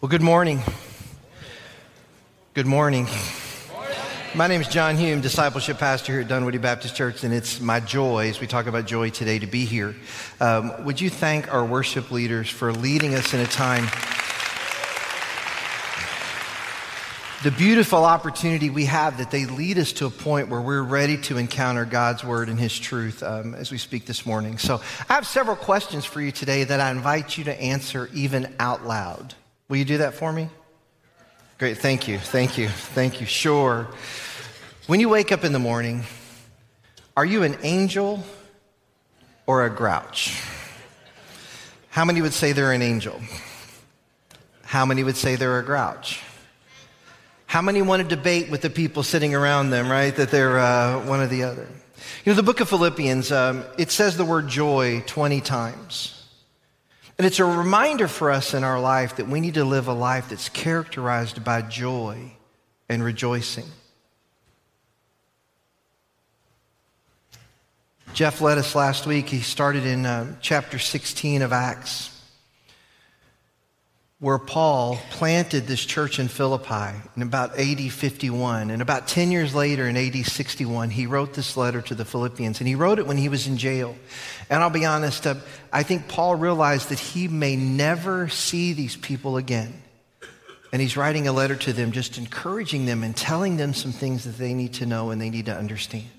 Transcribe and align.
Well, 0.00 0.08
good 0.08 0.22
morning. 0.22 0.62
Good 2.54 2.66
morning. 2.66 3.08
My 4.32 4.46
name 4.46 4.60
is 4.60 4.68
John 4.68 4.96
Hume, 4.96 5.20
discipleship 5.20 5.78
pastor 5.78 6.12
here 6.12 6.20
at 6.20 6.28
Dunwoody 6.28 6.58
Baptist 6.58 6.94
Church, 6.94 7.24
and 7.24 7.34
it's 7.34 7.58
my 7.58 7.80
joy 7.80 8.28
as 8.28 8.38
we 8.38 8.46
talk 8.46 8.66
about 8.66 8.86
joy 8.86 9.10
today 9.10 9.40
to 9.40 9.48
be 9.48 9.64
here. 9.64 9.96
Um, 10.38 10.84
would 10.84 11.00
you 11.00 11.10
thank 11.10 11.52
our 11.52 11.64
worship 11.64 12.12
leaders 12.12 12.48
for 12.48 12.72
leading 12.72 13.16
us 13.16 13.34
in 13.34 13.40
a 13.40 13.46
time? 13.46 13.86
The 17.42 17.50
beautiful 17.50 18.04
opportunity 18.04 18.70
we 18.70 18.84
have 18.84 19.18
that 19.18 19.32
they 19.32 19.46
lead 19.46 19.78
us 19.78 19.90
to 19.94 20.06
a 20.06 20.10
point 20.10 20.48
where 20.48 20.60
we're 20.60 20.80
ready 20.80 21.16
to 21.22 21.38
encounter 21.38 21.84
God's 21.84 22.22
word 22.22 22.48
and 22.48 22.60
His 22.60 22.78
truth 22.78 23.24
um, 23.24 23.52
as 23.56 23.72
we 23.72 23.78
speak 23.78 24.06
this 24.06 24.24
morning. 24.24 24.58
So, 24.58 24.80
I 25.08 25.14
have 25.14 25.26
several 25.26 25.56
questions 25.56 26.04
for 26.04 26.20
you 26.20 26.30
today 26.30 26.62
that 26.62 26.78
I 26.78 26.92
invite 26.92 27.36
you 27.36 27.42
to 27.44 27.60
answer 27.60 28.08
even 28.14 28.54
out 28.60 28.86
loud. 28.86 29.34
Will 29.68 29.76
you 29.76 29.84
do 29.84 29.98
that 29.98 30.14
for 30.14 30.32
me? 30.32 30.48
Great. 31.58 31.78
Thank 31.78 32.08
you. 32.08 32.18
Thank 32.18 32.56
you. 32.56 32.68
Thank 32.68 33.20
you. 33.20 33.26
Sure. 33.26 33.88
When 34.86 35.00
you 35.00 35.08
wake 35.08 35.32
up 35.32 35.44
in 35.44 35.52
the 35.52 35.58
morning, 35.58 36.04
are 37.16 37.24
you 37.24 37.42
an 37.42 37.56
angel 37.62 38.24
or 39.46 39.66
a 39.66 39.70
grouch? 39.70 40.42
How 41.90 42.04
many 42.04 42.22
would 42.22 42.32
say 42.32 42.52
they're 42.52 42.72
an 42.72 42.80
angel? 42.80 43.20
How 44.62 44.86
many 44.86 45.04
would 45.04 45.16
say 45.16 45.36
they're 45.36 45.58
a 45.58 45.64
grouch? 45.64 46.22
How 47.46 47.60
many 47.60 47.82
want 47.82 48.02
to 48.02 48.08
debate 48.08 48.50
with 48.50 48.62
the 48.62 48.70
people 48.70 49.02
sitting 49.02 49.34
around 49.34 49.70
them, 49.70 49.90
right? 49.90 50.14
That 50.14 50.30
they're 50.30 50.58
uh, 50.58 51.04
one 51.06 51.20
or 51.20 51.26
the 51.26 51.42
other. 51.42 51.68
You 52.24 52.32
know, 52.32 52.36
the 52.36 52.42
book 52.42 52.60
of 52.60 52.68
Philippians, 52.68 53.32
um, 53.32 53.64
it 53.78 53.90
says 53.90 54.16
the 54.16 54.24
word 54.24 54.48
joy 54.48 55.02
20 55.06 55.40
times. 55.40 56.17
And 57.18 57.26
it's 57.26 57.40
a 57.40 57.44
reminder 57.44 58.06
for 58.06 58.30
us 58.30 58.54
in 58.54 58.62
our 58.62 58.80
life 58.80 59.16
that 59.16 59.28
we 59.28 59.40
need 59.40 59.54
to 59.54 59.64
live 59.64 59.88
a 59.88 59.92
life 59.92 60.28
that's 60.28 60.48
characterized 60.48 61.42
by 61.42 61.62
joy 61.62 62.32
and 62.88 63.02
rejoicing. 63.02 63.66
Jeff 68.14 68.40
led 68.40 68.56
us 68.56 68.74
last 68.74 69.04
week. 69.06 69.28
He 69.28 69.40
started 69.40 69.84
in 69.84 70.06
uh, 70.06 70.36
chapter 70.40 70.78
16 70.78 71.42
of 71.42 71.52
Acts 71.52 72.17
where 74.20 74.38
Paul 74.38 74.98
planted 75.10 75.68
this 75.68 75.84
church 75.84 76.18
in 76.18 76.26
Philippi 76.26 76.98
in 77.14 77.22
about 77.22 77.56
AD 77.56 77.92
51. 77.92 78.70
And 78.70 78.82
about 78.82 79.06
10 79.06 79.30
years 79.30 79.54
later, 79.54 79.86
in 79.86 79.96
AD 79.96 80.26
61, 80.26 80.90
he 80.90 81.06
wrote 81.06 81.34
this 81.34 81.56
letter 81.56 81.80
to 81.82 81.94
the 81.94 82.04
Philippians. 82.04 82.58
And 82.58 82.66
he 82.66 82.74
wrote 82.74 82.98
it 82.98 83.06
when 83.06 83.16
he 83.16 83.28
was 83.28 83.46
in 83.46 83.58
jail. 83.58 83.94
And 84.50 84.60
I'll 84.60 84.70
be 84.70 84.84
honest, 84.84 85.24
uh, 85.24 85.36
I 85.72 85.84
think 85.84 86.08
Paul 86.08 86.34
realized 86.34 86.88
that 86.88 86.98
he 86.98 87.28
may 87.28 87.54
never 87.54 88.28
see 88.28 88.72
these 88.72 88.96
people 88.96 89.36
again. 89.36 89.82
And 90.72 90.82
he's 90.82 90.96
writing 90.96 91.28
a 91.28 91.32
letter 91.32 91.54
to 91.54 91.72
them, 91.72 91.92
just 91.92 92.18
encouraging 92.18 92.86
them 92.86 93.04
and 93.04 93.16
telling 93.16 93.56
them 93.56 93.72
some 93.72 93.92
things 93.92 94.24
that 94.24 94.36
they 94.36 94.52
need 94.52 94.74
to 94.74 94.86
know 94.86 95.10
and 95.10 95.20
they 95.20 95.30
need 95.30 95.46
to 95.46 95.56
understand. 95.56 96.10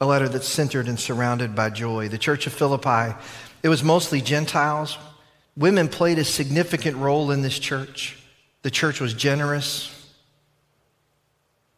A 0.00 0.06
letter 0.06 0.28
that's 0.28 0.48
centered 0.48 0.86
and 0.86 0.98
surrounded 0.98 1.56
by 1.56 1.70
joy. 1.70 2.08
The 2.08 2.16
church 2.16 2.46
of 2.46 2.52
Philippi, 2.52 3.14
it 3.62 3.68
was 3.68 3.82
mostly 3.82 4.22
Gentiles, 4.22 4.96
Women 5.60 5.88
played 5.88 6.18
a 6.18 6.24
significant 6.24 6.96
role 6.96 7.30
in 7.30 7.42
this 7.42 7.58
church. 7.58 8.16
The 8.62 8.70
church 8.70 8.98
was 8.98 9.12
generous, 9.12 9.94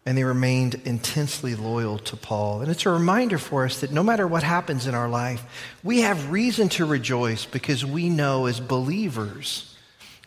and 0.06 0.16
they 0.16 0.22
remained 0.22 0.80
intensely 0.84 1.56
loyal 1.56 1.98
to 1.98 2.16
Paul. 2.16 2.60
And 2.60 2.70
it's 2.70 2.86
a 2.86 2.90
reminder 2.90 3.38
for 3.38 3.64
us 3.64 3.80
that 3.80 3.90
no 3.90 4.04
matter 4.04 4.24
what 4.24 4.44
happens 4.44 4.86
in 4.86 4.94
our 4.94 5.08
life, 5.08 5.42
we 5.82 6.02
have 6.02 6.30
reason 6.30 6.68
to 6.70 6.84
rejoice 6.84 7.44
because 7.44 7.84
we 7.84 8.08
know 8.08 8.46
as 8.46 8.60
believers 8.60 9.76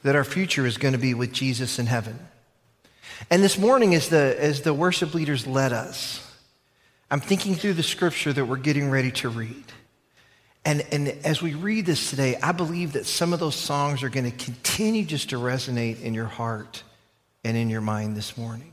that 0.03 0.17
our 0.17 0.25
future 0.25 0.65
is 0.65 0.77
going 0.77 0.93
to 0.93 0.99
be 0.99 1.13
with 1.13 1.31
Jesus 1.31 1.79
in 1.79 1.85
heaven. 1.85 2.19
And 3.29 3.41
this 3.41 3.57
morning, 3.57 3.95
as 3.95 4.09
the, 4.09 4.35
as 4.37 4.63
the 4.63 4.73
worship 4.73 5.13
leaders 5.13 5.47
led 5.47 5.71
us, 5.71 6.21
I'm 7.09 7.21
thinking 7.21 7.55
through 7.55 7.75
the 7.75 7.83
scripture 7.83 8.33
that 8.33 8.43
we're 8.43 8.57
getting 8.57 8.89
ready 8.89 9.11
to 9.11 9.29
read. 9.29 9.63
And, 10.65 10.83
and 10.91 11.07
as 11.23 11.43
we 11.43 11.53
read 11.53 11.85
this 11.85 12.09
today, 12.09 12.37
I 12.41 12.51
believe 12.51 12.93
that 12.93 13.05
some 13.05 13.33
of 13.33 13.39
those 13.39 13.55
songs 13.55 14.01
are 14.01 14.09
going 14.09 14.29
to 14.29 14.35
continue 14.35 15.05
just 15.05 15.29
to 15.29 15.35
resonate 15.37 16.01
in 16.01 16.15
your 16.15 16.25
heart 16.25 16.81
and 17.43 17.55
in 17.55 17.69
your 17.69 17.81
mind 17.81 18.17
this 18.17 18.35
morning. 18.35 18.71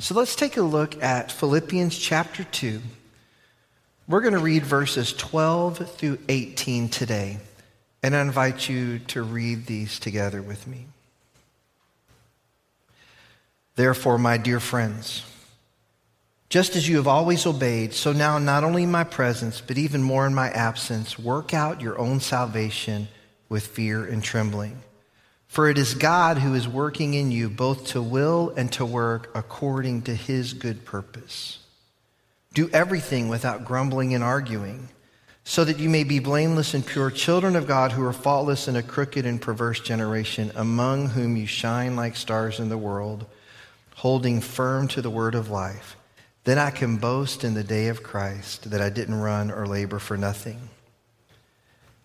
So 0.00 0.16
let's 0.16 0.34
take 0.34 0.56
a 0.56 0.62
look 0.62 1.00
at 1.00 1.30
Philippians 1.30 1.96
chapter 1.96 2.42
2. 2.42 2.80
We're 4.08 4.20
going 4.20 4.34
to 4.34 4.40
read 4.40 4.64
verses 4.64 5.12
12 5.12 5.90
through 5.96 6.18
18 6.28 6.88
today. 6.88 7.38
And 8.02 8.16
I 8.16 8.20
invite 8.20 8.68
you 8.68 8.98
to 9.00 9.22
read 9.22 9.66
these 9.66 10.00
together 10.00 10.42
with 10.42 10.66
me. 10.66 10.86
Therefore, 13.76 14.18
my 14.18 14.38
dear 14.38 14.58
friends, 14.58 15.22
just 16.48 16.76
as 16.76 16.88
you 16.88 16.96
have 16.96 17.06
always 17.06 17.44
obeyed, 17.44 17.92
so 17.92 18.12
now, 18.12 18.38
not 18.38 18.64
only 18.64 18.84
in 18.84 18.90
my 18.90 19.04
presence, 19.04 19.60
but 19.60 19.76
even 19.76 20.02
more 20.02 20.26
in 20.26 20.34
my 20.34 20.48
absence, 20.50 21.18
work 21.18 21.52
out 21.52 21.82
your 21.82 21.98
own 21.98 22.20
salvation 22.20 23.08
with 23.50 23.66
fear 23.66 24.04
and 24.04 24.24
trembling. 24.24 24.80
For 25.46 25.68
it 25.68 25.76
is 25.76 25.92
God 25.94 26.38
who 26.38 26.54
is 26.54 26.66
working 26.66 27.12
in 27.12 27.30
you 27.30 27.50
both 27.50 27.88
to 27.88 28.00
will 28.02 28.54
and 28.56 28.72
to 28.72 28.86
work 28.86 29.30
according 29.34 30.02
to 30.02 30.14
his 30.14 30.54
good 30.54 30.86
purpose. 30.86 31.58
Do 32.54 32.70
everything 32.72 33.28
without 33.28 33.66
grumbling 33.66 34.14
and 34.14 34.24
arguing, 34.24 34.88
so 35.44 35.64
that 35.64 35.78
you 35.78 35.90
may 35.90 36.04
be 36.04 36.18
blameless 36.18 36.72
and 36.72 36.84
pure 36.84 37.10
children 37.10 37.56
of 37.56 37.66
God 37.66 37.92
who 37.92 38.04
are 38.04 38.12
faultless 38.12 38.68
in 38.68 38.76
a 38.76 38.82
crooked 38.82 39.26
and 39.26 39.40
perverse 39.40 39.80
generation, 39.80 40.50
among 40.54 41.08
whom 41.08 41.36
you 41.36 41.46
shine 41.46 41.94
like 41.94 42.16
stars 42.16 42.58
in 42.58 42.70
the 42.70 42.78
world, 42.78 43.26
holding 43.96 44.40
firm 44.40 44.88
to 44.88 45.02
the 45.02 45.10
word 45.10 45.34
of 45.34 45.50
life 45.50 45.97
then 46.48 46.58
I 46.58 46.70
can 46.70 46.96
boast 46.96 47.44
in 47.44 47.52
the 47.52 47.62
day 47.62 47.88
of 47.88 48.02
Christ 48.02 48.70
that 48.70 48.80
I 48.80 48.88
didn't 48.88 49.20
run 49.20 49.50
or 49.50 49.66
labor 49.66 49.98
for 49.98 50.16
nothing. 50.16 50.70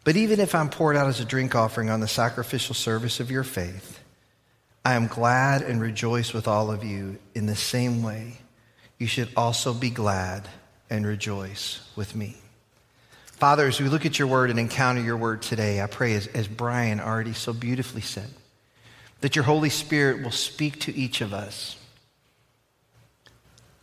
But 0.04 0.18
even 0.18 0.42
if 0.42 0.54
I'm 0.54 0.70
poured 0.70 0.98
out 0.98 1.08
as 1.08 1.22
a 1.22 1.26
drink 1.26 1.56
offering 1.56 1.90
on 1.90 2.02
the 2.02 2.10
sacrificial 2.10 2.76
service 2.76 3.22
of 3.22 3.32
your 3.32 3.46
faith, 3.46 4.02
I 4.84 4.96
am 4.96 5.08
glad 5.08 5.62
and 5.62 5.80
rejoice 5.80 6.34
with 6.34 6.46
all 6.46 6.72
of 6.72 6.84
you 6.84 7.20
in 7.34 7.46
the 7.46 7.56
same 7.56 8.04
way. 8.04 8.40
You 8.98 9.08
should 9.08 9.30
also 9.38 9.74
be 9.74 9.90
glad 9.90 10.50
and 10.90 11.08
rejoice 11.08 11.80
with 11.96 12.14
me. 12.14 12.36
Father, 13.28 13.66
as 13.66 13.80
we 13.80 13.88
look 13.88 14.06
at 14.06 14.20
your 14.20 14.28
word 14.28 14.50
and 14.50 14.60
encounter 14.60 15.02
your 15.02 15.16
word 15.16 15.42
today, 15.42 15.82
I 15.82 15.88
pray, 15.88 16.16
as, 16.16 16.28
as 16.28 16.50
Brian 16.50 17.00
already 17.00 17.32
so 17.32 17.54
beautifully 17.54 18.02
said, 18.02 18.30
that 19.22 19.38
your 19.38 19.46
Holy 19.46 19.70
Spirit 19.70 20.22
will 20.22 20.32
speak 20.32 20.82
to 20.82 20.94
each 20.94 21.22
of 21.22 21.34
us 21.34 21.78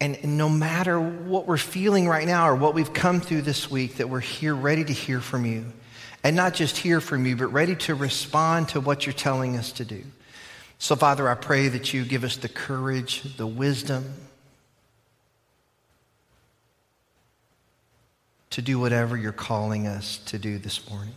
and 0.00 0.38
no 0.38 0.48
matter 0.48 0.98
what 0.98 1.46
we're 1.46 1.58
feeling 1.58 2.08
right 2.08 2.26
now 2.26 2.48
or 2.48 2.54
what 2.54 2.74
we've 2.74 2.92
come 2.92 3.20
through 3.20 3.42
this 3.42 3.70
week, 3.70 3.96
that 3.96 4.08
we're 4.08 4.20
here 4.20 4.54
ready 4.54 4.84
to 4.84 4.92
hear 4.92 5.20
from 5.20 5.44
you. 5.44 5.66
And 6.24 6.36
not 6.36 6.54
just 6.54 6.76
hear 6.76 7.00
from 7.00 7.26
you, 7.26 7.36
but 7.36 7.48
ready 7.48 7.76
to 7.76 7.94
respond 7.94 8.70
to 8.70 8.80
what 8.80 9.06
you're 9.06 9.12
telling 9.12 9.56
us 9.56 9.72
to 9.72 9.84
do. 9.84 10.02
So, 10.78 10.96
Father, 10.96 11.28
I 11.28 11.34
pray 11.34 11.68
that 11.68 11.92
you 11.92 12.04
give 12.04 12.24
us 12.24 12.36
the 12.36 12.48
courage, 12.48 13.36
the 13.36 13.46
wisdom 13.46 14.14
to 18.50 18.62
do 18.62 18.78
whatever 18.78 19.16
you're 19.16 19.32
calling 19.32 19.86
us 19.86 20.18
to 20.26 20.38
do 20.38 20.58
this 20.58 20.88
morning. 20.90 21.14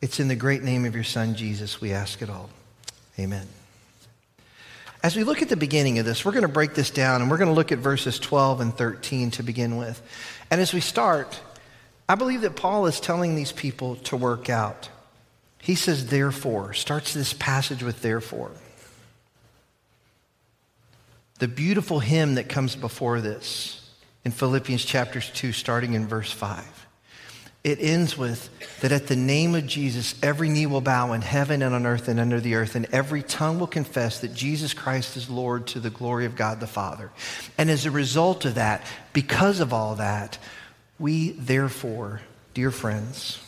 It's 0.00 0.20
in 0.20 0.28
the 0.28 0.36
great 0.36 0.62
name 0.62 0.84
of 0.84 0.94
your 0.94 1.04
Son, 1.04 1.34
Jesus, 1.34 1.80
we 1.80 1.92
ask 1.92 2.22
it 2.22 2.30
all. 2.30 2.50
Amen. 3.18 3.46
As 5.04 5.14
we 5.14 5.22
look 5.22 5.42
at 5.42 5.50
the 5.50 5.56
beginning 5.56 5.98
of 5.98 6.06
this, 6.06 6.24
we're 6.24 6.32
going 6.32 6.46
to 6.46 6.48
break 6.48 6.72
this 6.72 6.90
down 6.90 7.20
and 7.20 7.30
we're 7.30 7.36
going 7.36 7.50
to 7.50 7.54
look 7.54 7.72
at 7.72 7.78
verses 7.78 8.18
12 8.18 8.62
and 8.62 8.74
13 8.74 9.32
to 9.32 9.42
begin 9.42 9.76
with. 9.76 10.00
And 10.50 10.62
as 10.62 10.72
we 10.72 10.80
start, 10.80 11.38
I 12.08 12.14
believe 12.14 12.40
that 12.40 12.56
Paul 12.56 12.86
is 12.86 13.00
telling 13.00 13.34
these 13.34 13.52
people 13.52 13.96
to 13.96 14.16
work 14.16 14.48
out. 14.48 14.88
He 15.58 15.74
says, 15.74 16.06
therefore, 16.06 16.72
starts 16.72 17.12
this 17.12 17.34
passage 17.34 17.82
with 17.82 18.00
therefore. 18.00 18.50
The 21.38 21.48
beautiful 21.48 22.00
hymn 22.00 22.36
that 22.36 22.48
comes 22.48 22.74
before 22.74 23.20
this 23.20 23.86
in 24.24 24.32
Philippians 24.32 24.86
chapters 24.86 25.30
2, 25.34 25.52
starting 25.52 25.92
in 25.92 26.06
verse 26.06 26.32
5 26.32 26.83
it 27.64 27.78
ends 27.80 28.16
with 28.16 28.50
that 28.80 28.92
at 28.92 29.06
the 29.06 29.16
name 29.16 29.54
of 29.54 29.66
Jesus, 29.66 30.14
every 30.22 30.50
knee 30.50 30.66
will 30.66 30.82
bow 30.82 31.14
in 31.14 31.22
heaven 31.22 31.62
and 31.62 31.74
on 31.74 31.86
earth 31.86 32.08
and 32.08 32.20
under 32.20 32.38
the 32.38 32.56
earth, 32.56 32.74
and 32.74 32.86
every 32.92 33.22
tongue 33.22 33.58
will 33.58 33.66
confess 33.66 34.20
that 34.20 34.34
Jesus 34.34 34.74
Christ 34.74 35.16
is 35.16 35.30
Lord 35.30 35.66
to 35.68 35.80
the 35.80 35.88
glory 35.88 36.26
of 36.26 36.36
God 36.36 36.60
the 36.60 36.66
Father. 36.66 37.10
And 37.56 37.70
as 37.70 37.86
a 37.86 37.90
result 37.90 38.44
of 38.44 38.56
that, 38.56 38.86
because 39.14 39.60
of 39.60 39.72
all 39.72 39.94
that, 39.94 40.36
we 40.98 41.30
therefore, 41.30 42.20
dear 42.52 42.70
friends, 42.70 43.40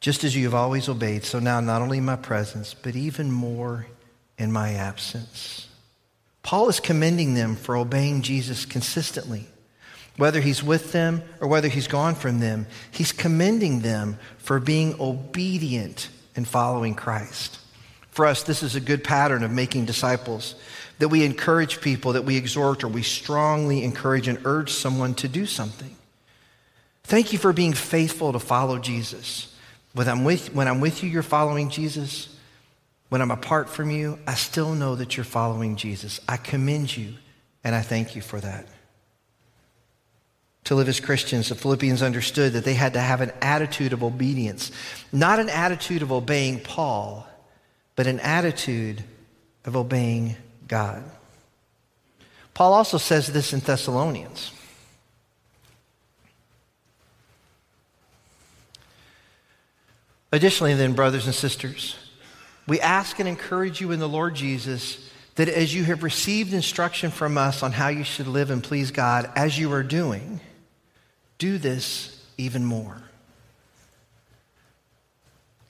just 0.00 0.22
as 0.22 0.36
you 0.36 0.44
have 0.44 0.54
always 0.54 0.86
obeyed, 0.86 1.24
so 1.24 1.38
now 1.38 1.60
not 1.60 1.80
only 1.80 1.98
in 1.98 2.04
my 2.04 2.16
presence, 2.16 2.74
but 2.74 2.94
even 2.94 3.32
more 3.32 3.86
in 4.36 4.52
my 4.52 4.74
absence. 4.74 5.66
Paul 6.42 6.68
is 6.68 6.78
commending 6.78 7.32
them 7.32 7.56
for 7.56 7.74
obeying 7.74 8.20
Jesus 8.20 8.66
consistently 8.66 9.48
whether 10.18 10.40
he's 10.40 10.62
with 10.62 10.92
them 10.92 11.22
or 11.40 11.48
whether 11.48 11.68
he's 11.68 11.88
gone 11.88 12.14
from 12.14 12.40
them, 12.40 12.66
he's 12.90 13.12
commending 13.12 13.80
them 13.80 14.18
for 14.36 14.60
being 14.60 14.94
obedient 15.00 16.10
and 16.36 16.46
following 16.46 16.94
Christ. 16.94 17.58
For 18.10 18.26
us, 18.26 18.42
this 18.42 18.64
is 18.64 18.74
a 18.74 18.80
good 18.80 19.04
pattern 19.04 19.44
of 19.44 19.52
making 19.52 19.86
disciples 19.86 20.56
that 20.98 21.08
we 21.08 21.24
encourage 21.24 21.80
people, 21.80 22.14
that 22.14 22.24
we 22.24 22.36
exhort, 22.36 22.82
or 22.82 22.88
we 22.88 23.02
strongly 23.02 23.84
encourage 23.84 24.26
and 24.26 24.44
urge 24.44 24.72
someone 24.72 25.14
to 25.14 25.28
do 25.28 25.46
something. 25.46 25.94
Thank 27.04 27.32
you 27.32 27.38
for 27.38 27.52
being 27.52 27.72
faithful 27.72 28.32
to 28.32 28.40
follow 28.40 28.78
Jesus. 28.78 29.54
When 29.94 30.08
I'm 30.08 30.24
with, 30.24 30.52
when 30.52 30.66
I'm 30.66 30.80
with 30.80 31.02
you, 31.04 31.08
you're 31.08 31.22
following 31.22 31.70
Jesus. 31.70 32.36
When 33.08 33.22
I'm 33.22 33.30
apart 33.30 33.68
from 33.68 33.90
you, 33.90 34.18
I 34.26 34.34
still 34.34 34.74
know 34.74 34.96
that 34.96 35.16
you're 35.16 35.24
following 35.24 35.76
Jesus. 35.76 36.20
I 36.28 36.36
commend 36.38 36.96
you 36.96 37.14
and 37.62 37.72
I 37.72 37.82
thank 37.82 38.16
you 38.16 38.20
for 38.20 38.40
that. 38.40 38.66
To 40.68 40.74
live 40.74 40.90
as 40.90 41.00
Christians, 41.00 41.48
the 41.48 41.54
Philippians 41.54 42.02
understood 42.02 42.52
that 42.52 42.62
they 42.62 42.74
had 42.74 42.92
to 42.92 43.00
have 43.00 43.22
an 43.22 43.32
attitude 43.40 43.94
of 43.94 44.04
obedience, 44.04 44.70
not 45.10 45.40
an 45.40 45.48
attitude 45.48 46.02
of 46.02 46.12
obeying 46.12 46.60
Paul, 46.60 47.26
but 47.96 48.06
an 48.06 48.20
attitude 48.20 49.02
of 49.64 49.76
obeying 49.76 50.36
God. 50.66 51.02
Paul 52.52 52.74
also 52.74 52.98
says 52.98 53.28
this 53.28 53.54
in 53.54 53.60
Thessalonians. 53.60 54.52
Additionally, 60.30 60.74
then, 60.74 60.92
brothers 60.92 61.24
and 61.24 61.34
sisters, 61.34 61.96
we 62.66 62.78
ask 62.78 63.18
and 63.18 63.26
encourage 63.26 63.80
you 63.80 63.90
in 63.90 64.00
the 64.00 64.08
Lord 64.08 64.34
Jesus 64.34 65.10
that 65.36 65.48
as 65.48 65.74
you 65.74 65.84
have 65.84 66.02
received 66.02 66.52
instruction 66.52 67.10
from 67.10 67.38
us 67.38 67.62
on 67.62 67.72
how 67.72 67.88
you 67.88 68.04
should 68.04 68.26
live 68.26 68.50
and 68.50 68.62
please 68.62 68.90
God, 68.90 69.30
as 69.34 69.58
you 69.58 69.72
are 69.72 69.82
doing, 69.82 70.42
do 71.38 71.58
this 71.58 72.20
even 72.36 72.64
more. 72.64 72.96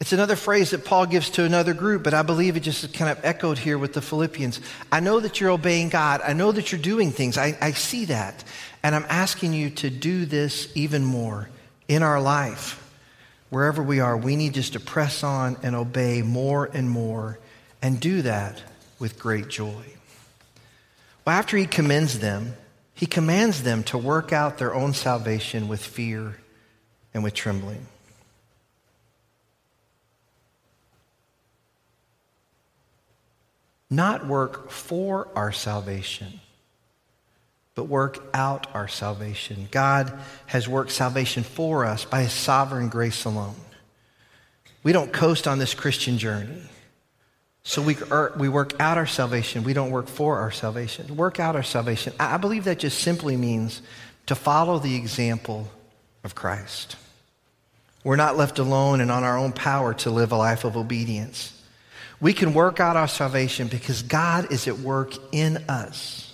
It's 0.00 0.12
another 0.12 0.37
phrase 0.37 0.70
that 0.70 0.85
Paul 0.85 1.06
gives 1.06 1.31
to 1.31 1.44
another 1.44 1.75
group, 1.75 2.05
but 2.05 2.15
I 2.15 2.23
believe 2.23 2.56
it 2.56 2.61
just 2.61 2.94
kind 2.94 3.11
of 3.11 3.25
echoed 3.25 3.59
here 3.59 3.79
with 3.79 3.94
the 3.94 4.00
Philippians. 4.00 4.61
I 4.93 5.00
know 5.00 5.19
that 5.19 5.41
you're 5.41 5.50
obeying 5.50 5.88
God. 5.88 6.20
I 6.25 6.35
know 6.35 6.53
that 6.53 6.70
you're 6.70 6.81
doing 6.81 7.11
things. 7.11 7.37
I, 7.37 7.59
I 7.61 7.73
see 7.73 8.05
that. 8.06 8.44
And 8.82 8.94
I'm 8.94 9.06
asking 9.09 9.55
you 9.55 9.70
to 9.70 9.91
do 9.91 10.25
this 10.25 10.70
even 10.76 11.05
more 11.05 11.49
in 11.88 12.03
our 12.03 12.20
life 12.20 12.85
wherever 13.50 13.82
we 13.82 14.00
are, 14.00 14.17
we 14.17 14.37
need 14.37 14.55
just 14.55 14.75
to 14.75 14.81
press 14.81 15.23
on 15.23 15.56
and 15.62 15.75
obey 15.75 16.23
more 16.23 16.67
and 16.73 16.88
more 16.88 17.38
and 17.81 18.00
do 18.00 18.23
that 18.23 18.62
with 18.99 19.19
great 19.19 19.49
joy. 19.49 19.85
Well, 21.25 21.37
after 21.37 21.56
he 21.56 21.67
commends 21.67 22.19
them, 22.19 22.55
he 22.98 23.06
commands 23.06 23.62
them 23.62 23.84
to 23.84 23.96
work 23.96 24.32
out 24.32 24.58
their 24.58 24.74
own 24.74 24.92
salvation 24.92 25.68
with 25.68 25.82
fear 25.82 26.36
and 27.14 27.22
with 27.22 27.32
trembling. 27.32 27.86
Not 33.88 34.26
work 34.26 34.70
for 34.70 35.28
our 35.34 35.52
salvation 35.52 36.40
but 37.78 37.84
work 37.84 38.18
out 38.34 38.66
our 38.74 38.88
salvation. 38.88 39.68
God 39.70 40.12
has 40.46 40.66
worked 40.66 40.90
salvation 40.90 41.44
for 41.44 41.84
us 41.84 42.04
by 42.04 42.24
his 42.24 42.32
sovereign 42.32 42.88
grace 42.88 43.24
alone. 43.24 43.54
We 44.82 44.90
don't 44.90 45.12
coast 45.12 45.46
on 45.46 45.60
this 45.60 45.74
Christian 45.74 46.18
journey. 46.18 46.60
So 47.69 47.82
we, 47.82 47.99
er, 48.11 48.32
we 48.38 48.49
work 48.49 48.73
out 48.81 48.97
our 48.97 49.06
salvation. 49.06 49.62
We 49.62 49.75
don't 49.75 49.91
work 49.91 50.09
for 50.09 50.38
our 50.38 50.50
salvation. 50.50 51.15
Work 51.19 51.38
out 51.38 51.55
our 51.55 51.62
salvation. 51.62 52.15
I 52.19 52.38
believe 52.38 52.65
that 52.65 52.79
just 52.79 53.00
simply 53.00 53.37
means 53.37 53.82
to 54.25 54.35
follow 54.35 54.79
the 54.79 54.97
example 54.97 55.69
of 56.25 56.35
Christ. 56.35 56.97
We're 58.05 58.17
not 58.17 58.38
left 58.38 58.59
alone 58.59 59.03
and 59.03 59.11
on 59.11 59.23
our 59.23 59.37
own 59.37 59.53
power 59.53 59.93
to 59.93 60.11
live 60.11 60.32
a 60.32 60.37
life 60.37 60.65
of 60.65 60.79
obedience. 60.79 61.62
We 62.23 62.32
can 62.32 62.55
work 62.55 62.81
out 62.81 62.97
our 62.97 63.06
salvation 63.06 63.69
because 63.69 64.00
God 64.00 64.50
is 64.50 64.67
at 64.67 64.79
work 64.79 65.12
in 65.31 65.59
us. 65.69 66.27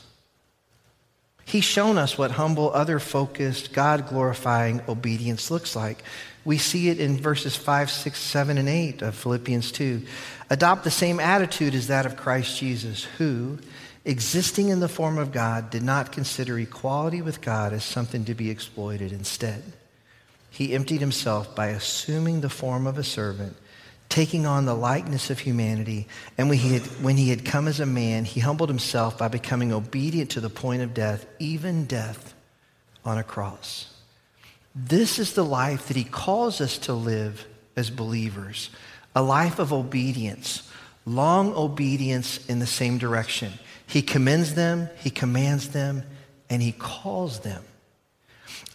He's 1.44 1.64
shown 1.64 1.98
us 1.98 2.16
what 2.16 2.32
humble, 2.32 2.72
other 2.72 2.98
focused, 2.98 3.72
God 3.72 4.08
glorifying 4.08 4.80
obedience 4.88 5.50
looks 5.50 5.76
like. 5.76 6.02
We 6.44 6.58
see 6.58 6.88
it 6.88 7.00
in 7.00 7.18
verses 7.18 7.56
5, 7.56 7.90
6, 7.90 8.18
7, 8.18 8.58
and 8.58 8.68
8 8.68 9.02
of 9.02 9.14
Philippians 9.14 9.72
2. 9.72 10.02
Adopt 10.50 10.84
the 10.84 10.90
same 10.90 11.20
attitude 11.20 11.74
as 11.74 11.86
that 11.88 12.06
of 12.06 12.16
Christ 12.16 12.58
Jesus, 12.58 13.04
who, 13.18 13.58
existing 14.04 14.68
in 14.68 14.80
the 14.80 14.88
form 14.88 15.18
of 15.18 15.32
God, 15.32 15.70
did 15.70 15.82
not 15.82 16.12
consider 16.12 16.58
equality 16.58 17.22
with 17.22 17.40
God 17.40 17.72
as 17.72 17.84
something 17.84 18.24
to 18.26 18.34
be 18.34 18.50
exploited. 18.50 19.12
Instead, 19.12 19.62
he 20.50 20.74
emptied 20.74 21.00
himself 21.00 21.54
by 21.54 21.68
assuming 21.68 22.40
the 22.40 22.50
form 22.50 22.86
of 22.86 22.98
a 22.98 23.04
servant 23.04 23.56
taking 24.14 24.46
on 24.46 24.64
the 24.64 24.76
likeness 24.76 25.28
of 25.28 25.40
humanity. 25.40 26.06
And 26.38 26.48
when 26.48 26.56
he, 26.56 26.74
had, 26.74 26.82
when 27.02 27.16
he 27.16 27.30
had 27.30 27.44
come 27.44 27.66
as 27.66 27.80
a 27.80 27.86
man, 27.86 28.24
he 28.24 28.38
humbled 28.38 28.68
himself 28.68 29.18
by 29.18 29.26
becoming 29.26 29.72
obedient 29.72 30.30
to 30.30 30.40
the 30.40 30.48
point 30.48 30.82
of 30.82 30.94
death, 30.94 31.26
even 31.40 31.84
death 31.86 32.32
on 33.04 33.18
a 33.18 33.24
cross. 33.24 33.92
This 34.72 35.18
is 35.18 35.32
the 35.32 35.44
life 35.44 35.88
that 35.88 35.96
he 35.96 36.04
calls 36.04 36.60
us 36.60 36.78
to 36.78 36.92
live 36.92 37.44
as 37.74 37.90
believers 37.90 38.70
a 39.16 39.22
life 39.22 39.58
of 39.58 39.72
obedience, 39.72 40.70
long 41.06 41.52
obedience 41.52 42.46
in 42.46 42.60
the 42.60 42.66
same 42.68 42.98
direction. 42.98 43.52
He 43.88 44.00
commends 44.00 44.54
them, 44.54 44.90
he 45.02 45.10
commands 45.10 45.70
them, 45.70 46.04
and 46.48 46.62
he 46.62 46.70
calls 46.70 47.40
them. 47.40 47.64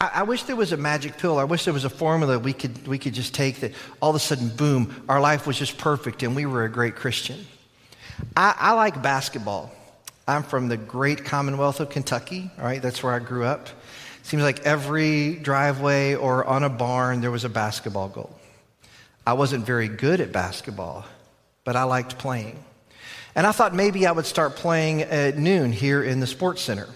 I, 0.02 0.12
I, 0.16 0.24
wish 0.24 0.44
there 0.44 0.56
was 0.56 0.72
a 0.72 0.78
magic 0.78 1.18
pill. 1.18 1.38
I 1.38 1.44
wish 1.44 1.66
there 1.66 1.74
was 1.74 1.86
a 1.86 1.90
formula 1.90 2.40
we 2.40 2.54
could, 2.54 2.88
we 2.88 2.98
could 2.98 3.14
just 3.14 3.34
take 3.34 3.60
that 3.62 3.74
all 4.02 4.10
of 4.10 4.16
a 4.16 4.20
sudden, 4.20 4.50
boom, 4.50 5.04
our 5.10 5.20
life 5.20 5.46
was 5.46 5.58
just 5.58 5.78
perfect 5.78 6.24
and 6.24 6.36
we 6.36 6.46
were 6.46 6.64
a 6.64 6.70
great 6.70 6.96
Christian. 6.96 7.46
I, 8.36 8.56
I 8.58 8.72
like 8.74 9.02
basketball. 9.02 9.72
I'm 10.28 10.44
from 10.44 10.68
the 10.68 10.78
great 10.78 11.26
Commonwealth 11.26 11.80
of 11.80 11.90
Kentucky, 11.90 12.52
all 12.58 12.64
right? 12.64 12.82
That's 12.82 13.02
where 13.02 13.14
I 13.14 13.20
grew 13.20 13.46
up. 13.46 13.68
Seems 14.24 14.44
like 14.44 14.62
every 14.62 15.36
driveway 15.36 16.14
or 16.14 16.46
on 16.46 16.64
a 16.64 16.70
barn 16.70 17.22
there 17.22 17.32
was 17.32 17.46
a 17.46 17.50
basketball 17.50 18.10
goal. 18.10 18.40
I 19.26 19.34
wasn't 19.34 19.66
very 19.66 19.88
good 19.88 20.22
at 20.22 20.32
basketball, 20.32 21.06
but 21.64 21.76
I 21.76 21.84
liked 21.84 22.18
playing. 22.18 22.64
And 23.36 23.46
I 23.48 23.52
thought 23.52 23.74
maybe 23.74 24.06
I 24.06 24.12
would 24.12 24.26
start 24.26 24.56
playing 24.56 25.02
at 25.02 25.38
noon 25.38 25.72
here 25.72 26.04
in 26.04 26.20
the 26.20 26.28
sports 26.28 26.62
center. 26.62 26.88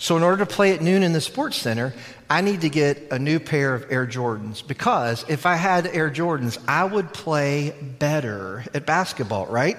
So, 0.00 0.16
in 0.16 0.22
order 0.22 0.38
to 0.38 0.46
play 0.46 0.72
at 0.72 0.80
noon 0.80 1.02
in 1.02 1.12
the 1.12 1.20
sports 1.20 1.58
center, 1.58 1.92
I 2.30 2.40
need 2.40 2.62
to 2.62 2.70
get 2.70 3.08
a 3.10 3.18
new 3.18 3.38
pair 3.38 3.74
of 3.74 3.92
Air 3.92 4.06
Jordans 4.06 4.66
because 4.66 5.26
if 5.28 5.44
I 5.44 5.56
had 5.56 5.86
Air 5.86 6.10
Jordans, 6.10 6.56
I 6.66 6.84
would 6.84 7.12
play 7.12 7.74
better 7.98 8.64
at 8.72 8.86
basketball, 8.86 9.44
right? 9.46 9.76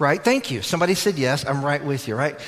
Right? 0.00 0.24
Thank 0.24 0.50
you. 0.50 0.62
Somebody 0.62 0.94
said 0.94 1.18
yes. 1.18 1.44
I'm 1.44 1.62
right 1.62 1.84
with 1.84 2.08
you, 2.08 2.16
right? 2.16 2.40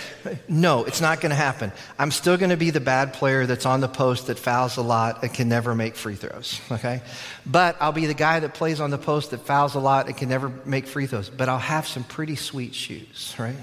No, 0.48 0.84
it's 0.84 1.02
not 1.02 1.20
going 1.20 1.30
to 1.30 1.36
happen. 1.36 1.70
I'm 1.98 2.10
still 2.10 2.38
going 2.38 2.50
to 2.50 2.56
be 2.56 2.70
the 2.70 2.80
bad 2.80 3.12
player 3.12 3.44
that's 3.44 3.66
on 3.66 3.82
the 3.82 3.88
post 3.88 4.28
that 4.28 4.38
fouls 4.38 4.78
a 4.78 4.82
lot 4.82 5.22
and 5.22 5.32
can 5.32 5.50
never 5.50 5.74
make 5.74 5.94
free 5.94 6.14
throws, 6.14 6.62
okay? 6.72 7.02
But 7.44 7.76
I'll 7.78 7.92
be 7.92 8.06
the 8.06 8.14
guy 8.14 8.40
that 8.40 8.54
plays 8.54 8.80
on 8.80 8.90
the 8.90 8.96
post 8.96 9.32
that 9.32 9.42
fouls 9.42 9.74
a 9.74 9.80
lot 9.80 10.06
and 10.06 10.16
can 10.16 10.30
never 10.30 10.48
make 10.64 10.86
free 10.86 11.06
throws. 11.06 11.28
But 11.28 11.50
I'll 11.50 11.58
have 11.58 11.86
some 11.86 12.04
pretty 12.04 12.36
sweet 12.36 12.74
shoes, 12.74 13.34
right? 13.38 13.54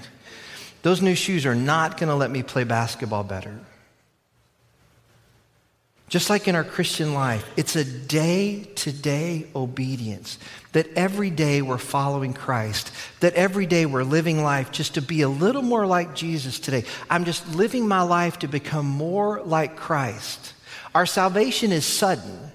Those 0.82 1.02
new 1.02 1.14
shoes 1.14 1.44
are 1.46 1.54
not 1.54 1.98
going 1.98 2.08
to 2.08 2.14
let 2.14 2.30
me 2.30 2.42
play 2.42 2.64
basketball 2.64 3.24
better. 3.24 3.58
Just 6.08 6.28
like 6.28 6.48
in 6.48 6.56
our 6.56 6.64
Christian 6.64 7.14
life, 7.14 7.48
it's 7.56 7.76
a 7.76 7.84
day 7.84 8.64
to 8.76 8.90
day 8.90 9.46
obedience. 9.54 10.38
That 10.72 10.88
every 10.96 11.30
day 11.30 11.62
we're 11.62 11.78
following 11.78 12.34
Christ. 12.34 12.90
That 13.20 13.34
every 13.34 13.64
day 13.64 13.86
we're 13.86 14.02
living 14.02 14.42
life 14.42 14.72
just 14.72 14.94
to 14.94 15.02
be 15.02 15.22
a 15.22 15.28
little 15.28 15.62
more 15.62 15.86
like 15.86 16.16
Jesus 16.16 16.58
today. 16.58 16.84
I'm 17.08 17.24
just 17.24 17.54
living 17.54 17.86
my 17.86 18.02
life 18.02 18.40
to 18.40 18.48
become 18.48 18.86
more 18.86 19.40
like 19.44 19.76
Christ. 19.76 20.54
Our 20.96 21.06
salvation 21.06 21.70
is 21.70 21.86
sudden, 21.86 22.50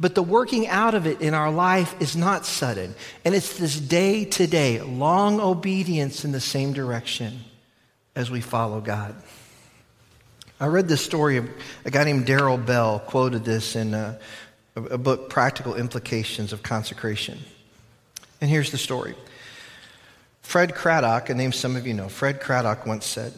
but 0.00 0.16
the 0.16 0.22
working 0.22 0.66
out 0.66 0.96
of 0.96 1.06
it 1.06 1.20
in 1.20 1.34
our 1.34 1.52
life 1.52 1.94
is 2.00 2.16
not 2.16 2.46
sudden. 2.46 2.96
And 3.24 3.32
it's 3.32 3.58
this 3.58 3.78
day 3.78 4.24
to 4.24 4.48
day, 4.48 4.80
long 4.80 5.38
obedience 5.38 6.24
in 6.24 6.32
the 6.32 6.40
same 6.40 6.72
direction 6.72 7.44
as 8.18 8.32
we 8.32 8.40
follow 8.40 8.80
God. 8.80 9.14
I 10.58 10.66
read 10.66 10.88
this 10.88 11.04
story 11.04 11.36
of 11.36 11.48
a 11.84 11.90
guy 11.92 12.02
named 12.02 12.26
Daryl 12.26 12.62
Bell 12.62 12.98
quoted 12.98 13.44
this 13.44 13.76
in 13.76 13.94
a, 13.94 14.18
a 14.74 14.98
book, 14.98 15.30
Practical 15.30 15.76
Implications 15.76 16.52
of 16.52 16.64
Consecration. 16.64 17.38
And 18.40 18.50
here's 18.50 18.72
the 18.72 18.76
story. 18.76 19.14
Fred 20.42 20.74
Craddock, 20.74 21.30
a 21.30 21.34
name 21.34 21.52
some 21.52 21.76
of 21.76 21.86
you 21.86 21.94
know, 21.94 22.08
Fred 22.08 22.40
Craddock 22.40 22.86
once 22.86 23.06
said, 23.06 23.32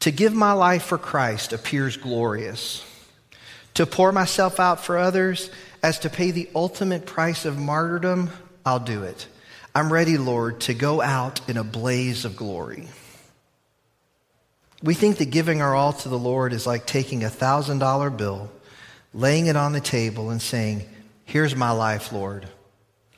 To 0.00 0.10
give 0.10 0.34
my 0.34 0.52
life 0.52 0.82
for 0.82 0.98
Christ 0.98 1.54
appears 1.54 1.96
glorious. 1.96 2.84
To 3.74 3.86
pour 3.86 4.12
myself 4.12 4.60
out 4.60 4.84
for 4.84 4.98
others 4.98 5.50
as 5.82 5.98
to 6.00 6.10
pay 6.10 6.32
the 6.32 6.50
ultimate 6.54 7.06
price 7.06 7.46
of 7.46 7.58
martyrdom, 7.58 8.30
I'll 8.66 8.78
do 8.78 9.04
it. 9.04 9.26
I'm 9.74 9.90
ready, 9.90 10.18
Lord, 10.18 10.60
to 10.62 10.74
go 10.74 11.00
out 11.00 11.40
in 11.48 11.56
a 11.56 11.64
blaze 11.64 12.26
of 12.26 12.36
glory. 12.36 12.88
We 14.84 14.92
think 14.92 15.16
that 15.16 15.30
giving 15.30 15.62
our 15.62 15.74
all 15.74 15.94
to 15.94 16.10
the 16.10 16.18
Lord 16.18 16.52
is 16.52 16.66
like 16.66 16.84
taking 16.84 17.24
a 17.24 17.28
$1,000 17.28 18.16
bill, 18.18 18.50
laying 19.14 19.46
it 19.46 19.56
on 19.56 19.72
the 19.72 19.80
table, 19.80 20.28
and 20.28 20.42
saying, 20.42 20.86
Here's 21.24 21.56
my 21.56 21.70
life, 21.70 22.12
Lord. 22.12 22.46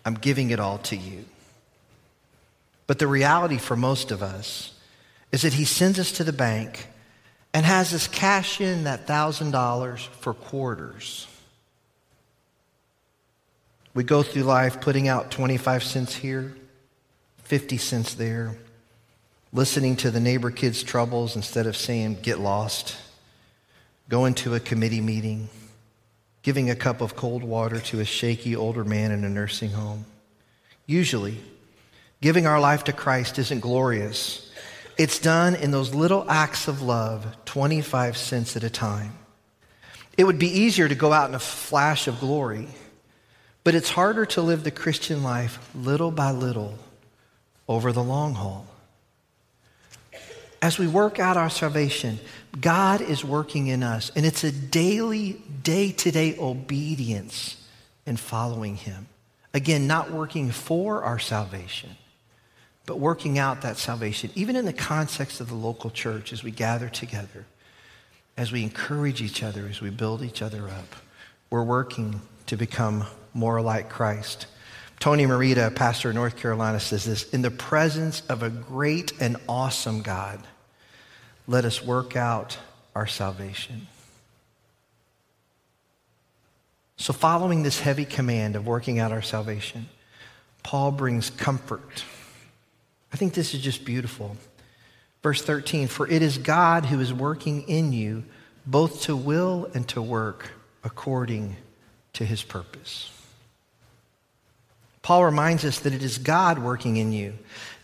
I'm 0.04 0.14
giving 0.14 0.50
it 0.50 0.61
all 0.61 0.78
to 0.78 0.96
you. 0.96 1.25
But 2.87 3.00
the 3.00 3.08
reality 3.08 3.58
for 3.58 3.75
most 3.75 4.12
of 4.12 4.23
us 4.23 4.75
is 5.32 5.42
that 5.42 5.54
He 5.54 5.64
sends 5.64 5.99
us 5.99 6.12
to 6.12 6.25
the 6.25 6.32
bank 6.32 6.87
and 7.52 7.66
has 7.66 7.92
us 7.92 8.06
cash 8.06 8.61
in 8.61 8.85
that 8.85 9.08
$1,000 9.08 9.99
for 9.99 10.35
quarters. 10.35 11.26
We 13.92 14.04
go 14.04 14.23
through 14.23 14.42
life 14.44 14.80
putting 14.80 15.08
out 15.08 15.32
25 15.32 15.82
cents 15.82 16.14
here, 16.14 16.54
50 17.42 17.76
cents 17.78 18.14
there, 18.14 18.56
listening 19.53 19.97
to 19.97 20.11
the 20.11 20.21
neighbor 20.21 20.50
kids' 20.50 20.83
troubles 20.83 21.37
instead 21.37 21.67
of 21.67 21.76
saying, 21.76 22.19
get 22.23 22.38
lost, 22.38 22.97
going 24.09 24.35
to 24.35 24.55
a 24.55 24.61
committee 24.61 25.00
meeting, 25.00 25.49
giving 26.43 26.71
a 26.71 26.76
cup 26.76 27.00
of 27.00 27.17
cold 27.17 27.43
water 27.43 27.81
to 27.81 28.00
a 28.00 28.05
shaky 28.05 28.55
older 28.55 28.85
man 28.85 29.11
in 29.11 29.25
a 29.25 29.29
nursing 29.29 29.71
home. 29.71 30.05
Usually, 30.87 31.38
giving 32.21 32.47
our 32.47 32.61
life 32.61 32.85
to 32.85 32.93
Christ 32.93 33.38
isn't 33.38 33.61
glorious. 33.61 34.50
It's 34.97 35.19
done 35.19 35.55
in 35.55 35.71
those 35.71 35.95
little 35.95 36.29
acts 36.31 36.69
of 36.69 36.83
love, 36.83 37.37
25 37.45 38.17
cents 38.17 38.57
at 38.57 38.65
a 38.65 38.71
time. 38.71 39.12
It 40.17 40.25
would 40.25 40.38
be 40.38 40.61
easier 40.61 40.88
to 40.88 40.95
go 40.95 41.12
out 41.12 41.29
in 41.29 41.35
a 41.35 41.41
flash 41.41 42.09
of 42.09 42.21
glory, 42.21 42.69
but 43.65 43.75
it's 43.75 43.91
harder 43.91 44.25
to 44.26 44.43
live 44.43 44.65
the 44.65 44.71
Christian 44.71 45.23
life 45.23 45.59
little 45.75 46.11
by 46.11 46.31
little 46.31 46.79
over 47.69 47.93
the 47.93 48.03
long 48.03 48.35
haul. 48.35 48.67
As 50.63 50.79
we 50.79 50.87
work 50.87 51.19
out 51.19 51.37
our 51.37 51.51
salvation, 51.51 52.19
God 52.61 53.01
is 53.01 53.25
working 53.25 53.67
in 53.67 53.83
us, 53.83 54.11
and 54.17 54.25
it's 54.25 54.45
a 54.45 54.53
daily, 54.53 55.43
day 55.63 55.93
to 55.93 56.11
day 56.11 56.37
obedience 56.39 57.63
in 58.07 58.17
following 58.17 58.77
Him. 58.77 59.07
Again, 59.53 59.87
not 59.87 60.11
working 60.11 60.51
for 60.51 61.03
our 61.03 61.19
salvation, 61.19 61.91
but 62.87 62.99
working 62.99 63.39
out 63.39 63.63
that 63.63 63.77
salvation, 63.77 64.31
even 64.35 64.57
in 64.57 64.65
the 64.65 64.73
context 64.73 65.41
of 65.41 65.49
the 65.49 65.55
local 65.55 65.91
church 65.91 66.33
as 66.33 66.43
we 66.43 66.51
gather 66.51 66.89
together, 66.89 67.45
as 68.37 68.53
we 68.53 68.63
encourage 68.63 69.21
each 69.21 69.43
other, 69.43 69.67
as 69.67 69.81
we 69.81 69.91
build 69.91 70.23
each 70.23 70.43
other 70.43 70.69
up. 70.69 70.97
We're 71.51 71.63
working 71.63 72.21
to 72.47 72.57
become 72.57 73.05
more 73.35 73.61
like 73.61 73.89
Christ. 73.89 74.47
Tony 74.99 75.26
Merida, 75.26 75.71
pastor 75.71 76.11
in 76.11 76.17
North 76.17 76.37
Carolina, 76.37 76.81
says 76.81 77.05
this 77.05 77.33
In 77.33 77.43
the 77.43 77.50
presence 77.50 78.23
of 78.29 78.43
a 78.43 78.50
great 78.50 79.12
and 79.21 79.37
awesome 79.49 80.03
God, 80.03 80.41
let 81.47 81.65
us 81.65 81.85
work 81.85 82.17
out 82.17 82.59
our 82.95 83.07
salvation. 83.07 83.87
So, 86.97 87.12
following 87.12 87.62
this 87.62 87.81
heavy 87.81 88.07
command 88.07 88.57
of 88.57 88.67
working 88.67 88.99
out 88.99 89.12
our 89.12 89.23
salvation, 89.23 89.87
Paul 90.62 90.93
brings 90.93 91.31
comfort. 91.31 92.05
I 93.12 93.17
think 93.17 93.35
this 93.35 93.55
is 93.55 93.61
just 93.61 93.85
beautiful. 93.85 94.37
Verse 95.23 95.43
13 95.43 95.88
For 95.88 96.09
it 96.09 96.23
is 96.23 96.38
God 96.38 96.87
who 96.87 97.00
is 97.00 97.12
working 97.12 97.62
in 97.69 97.93
you 97.93 98.25
both 98.65 99.03
to 99.03 99.17
will 99.17 99.71
and 99.75 99.87
to 99.88 100.03
work 100.03 100.50
according 100.83 101.57
to 102.15 102.25
his 102.25 102.43
purpose. 102.43 103.11
Paul 105.07 105.25
reminds 105.25 105.65
us 105.65 105.79
that 105.79 105.95
it 105.95 106.03
is 106.03 106.19
God 106.19 106.59
working 106.59 106.97
in 106.97 107.13
you. 107.13 107.35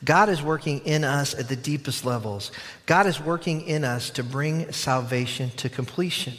God 0.05 0.29
is 0.29 0.43
working 0.43 0.81
in 0.81 1.05
us 1.05 1.39
at 1.39 1.49
the 1.49 1.55
deepest 1.55 2.05
levels. 2.05 2.51
God 2.85 3.07
is 3.07 3.21
working 3.21 3.61
in 3.61 3.85
us 3.85 4.11
to 4.11 4.25
bring 4.25 4.73
salvation 4.73 5.51
to 5.51 5.69
completion. 5.69 6.35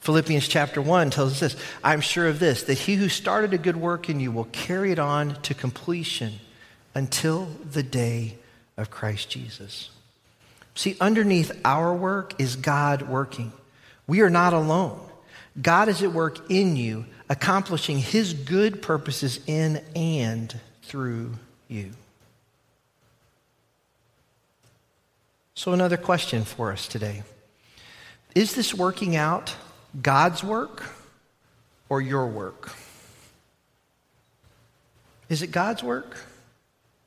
Philippians 0.00 0.48
chapter 0.48 0.80
1 0.80 1.10
tells 1.10 1.32
us 1.32 1.40
this 1.40 1.62
I'm 1.84 2.00
sure 2.00 2.28
of 2.28 2.38
this, 2.38 2.62
that 2.62 2.78
he 2.78 2.94
who 2.94 3.10
started 3.10 3.52
a 3.52 3.58
good 3.58 3.76
work 3.76 4.08
in 4.08 4.20
you 4.20 4.32
will 4.32 4.46
carry 4.46 4.90
it 4.90 4.98
on 4.98 5.34
to 5.42 5.52
completion 5.52 6.38
until 6.94 7.48
the 7.70 7.82
day 7.82 8.38
of 8.78 8.90
Christ 8.90 9.28
Jesus. 9.28 9.90
See, 10.74 10.96
underneath 10.98 11.52
our 11.62 11.94
work 11.94 12.40
is 12.40 12.56
God 12.56 13.02
working. 13.02 13.52
We 14.06 14.22
are 14.22 14.30
not 14.30 14.54
alone. 14.54 14.98
God 15.60 15.90
is 15.90 16.02
at 16.02 16.12
work 16.12 16.50
in 16.50 16.76
you, 16.76 17.04
accomplishing 17.32 17.98
his 17.98 18.34
good 18.34 18.82
purposes 18.82 19.40
in 19.46 19.82
and 19.96 20.54
through 20.82 21.32
you. 21.66 21.90
So, 25.54 25.72
another 25.72 25.96
question 25.96 26.44
for 26.44 26.72
us 26.72 26.86
today 26.86 27.22
Is 28.34 28.54
this 28.54 28.74
working 28.74 29.16
out 29.16 29.56
God's 30.02 30.44
work 30.44 30.84
or 31.88 32.02
your 32.02 32.26
work? 32.26 32.70
Is 35.30 35.40
it 35.40 35.52
God's 35.52 35.82
work 35.82 36.18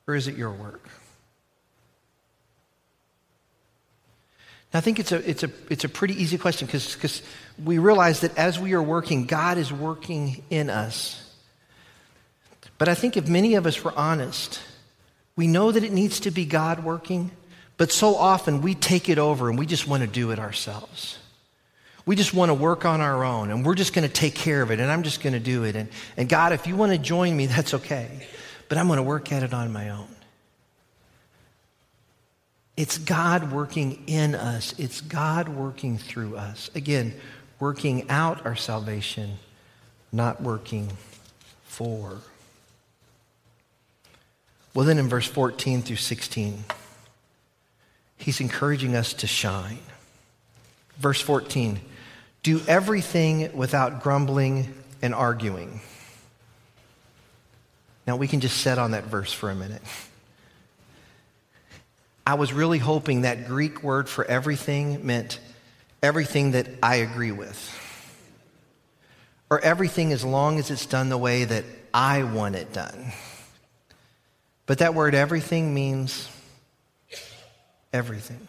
or 0.08 0.16
is 0.16 0.26
it 0.26 0.36
your 0.36 0.50
work? 0.50 0.88
I 4.74 4.80
think 4.80 4.98
it's 4.98 5.12
a, 5.12 5.28
it's 5.28 5.42
a, 5.42 5.50
it's 5.70 5.84
a 5.84 5.88
pretty 5.88 6.20
easy 6.20 6.38
question 6.38 6.66
because 6.66 7.22
we 7.64 7.78
realize 7.78 8.20
that 8.20 8.36
as 8.36 8.58
we 8.58 8.74
are 8.74 8.82
working, 8.82 9.24
God 9.24 9.58
is 9.58 9.72
working 9.72 10.42
in 10.50 10.68
us. 10.70 11.22
But 12.78 12.88
I 12.88 12.94
think 12.94 13.16
if 13.16 13.28
many 13.28 13.54
of 13.54 13.66
us 13.66 13.82
were 13.82 13.94
honest, 13.96 14.60
we 15.34 15.46
know 15.46 15.72
that 15.72 15.82
it 15.82 15.92
needs 15.92 16.20
to 16.20 16.30
be 16.30 16.44
God 16.44 16.84
working, 16.84 17.30
but 17.76 17.90
so 17.90 18.16
often 18.16 18.60
we 18.60 18.74
take 18.74 19.08
it 19.08 19.18
over 19.18 19.48
and 19.48 19.58
we 19.58 19.66
just 19.66 19.86
want 19.86 20.02
to 20.02 20.06
do 20.06 20.30
it 20.30 20.38
ourselves. 20.38 21.18
We 22.04 22.14
just 22.14 22.34
want 22.34 22.50
to 22.50 22.54
work 22.54 22.84
on 22.84 23.00
our 23.00 23.24
own 23.24 23.50
and 23.50 23.64
we're 23.64 23.74
just 23.74 23.92
going 23.92 24.06
to 24.06 24.12
take 24.12 24.34
care 24.34 24.62
of 24.62 24.70
it 24.70 24.78
and 24.78 24.90
I'm 24.90 25.02
just 25.02 25.22
going 25.22 25.32
to 25.32 25.40
do 25.40 25.64
it. 25.64 25.74
And, 25.74 25.88
and 26.16 26.28
God, 26.28 26.52
if 26.52 26.66
you 26.66 26.76
want 26.76 26.92
to 26.92 26.98
join 26.98 27.36
me, 27.36 27.46
that's 27.46 27.74
okay. 27.74 28.26
But 28.68 28.78
I'm 28.78 28.88
going 28.88 28.98
to 28.98 29.02
work 29.02 29.32
at 29.32 29.42
it 29.42 29.54
on 29.54 29.72
my 29.72 29.90
own. 29.90 30.15
It's 32.76 32.98
God 32.98 33.52
working 33.52 34.02
in 34.06 34.34
us, 34.34 34.74
it's 34.78 35.00
God 35.00 35.48
working 35.48 35.98
through 35.98 36.36
us. 36.36 36.70
Again, 36.74 37.14
working 37.58 38.08
out 38.10 38.44
our 38.44 38.56
salvation, 38.56 39.38
not 40.12 40.42
working 40.42 40.92
for. 41.64 42.18
Well, 44.74 44.84
then 44.84 44.98
in 44.98 45.08
verse 45.08 45.26
14 45.26 45.80
through 45.80 45.96
16, 45.96 46.64
he's 48.18 48.40
encouraging 48.40 48.94
us 48.94 49.14
to 49.14 49.26
shine. 49.26 49.78
Verse 50.98 51.20
14 51.20 51.80
do 52.42 52.62
everything 52.68 53.56
without 53.56 54.04
grumbling 54.04 54.72
and 55.02 55.12
arguing. 55.12 55.80
Now, 58.06 58.14
we 58.14 58.28
can 58.28 58.38
just 58.38 58.58
set 58.58 58.78
on 58.78 58.92
that 58.92 59.02
verse 59.02 59.32
for 59.32 59.50
a 59.50 59.54
minute. 59.56 59.82
I 62.26 62.34
was 62.34 62.52
really 62.52 62.78
hoping 62.78 63.22
that 63.22 63.46
Greek 63.46 63.84
word 63.84 64.08
for 64.08 64.24
everything 64.24 65.06
meant 65.06 65.38
everything 66.02 66.50
that 66.50 66.66
I 66.82 66.96
agree 66.96 67.30
with, 67.30 67.78
or 69.48 69.60
everything 69.60 70.12
as 70.12 70.24
long 70.24 70.58
as 70.58 70.70
it's 70.70 70.86
done 70.86 71.08
the 71.08 71.16
way 71.16 71.44
that 71.44 71.64
I 71.94 72.24
want 72.24 72.56
it 72.56 72.72
done. 72.72 73.12
But 74.66 74.78
that 74.78 74.92
word 74.92 75.14
everything 75.14 75.72
means 75.72 76.28
everything. 77.92 78.48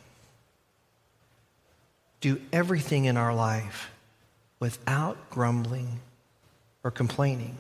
Do 2.19 2.41
everything 2.51 3.05
in 3.05 3.15
our 3.15 3.35
life 3.35 3.91
without 4.59 5.29
grumbling 5.29 5.99
or 6.83 6.89
complaining. 6.89 7.55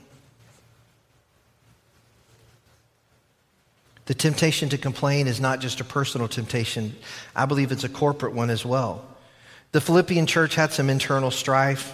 The 4.07 4.15
temptation 4.15 4.69
to 4.69 4.77
complain 4.77 5.27
is 5.27 5.39
not 5.39 5.59
just 5.59 5.81
a 5.81 5.83
personal 5.83 6.29
temptation, 6.29 6.95
I 7.35 7.45
believe 7.45 7.71
it's 7.71 7.83
a 7.83 7.89
corporate 7.89 8.33
one 8.33 8.49
as 8.49 8.65
well. 8.65 9.05
The 9.73 9.81
Philippian 9.81 10.25
church 10.25 10.55
had 10.55 10.71
some 10.71 10.89
internal 10.89 11.29
strife, 11.29 11.93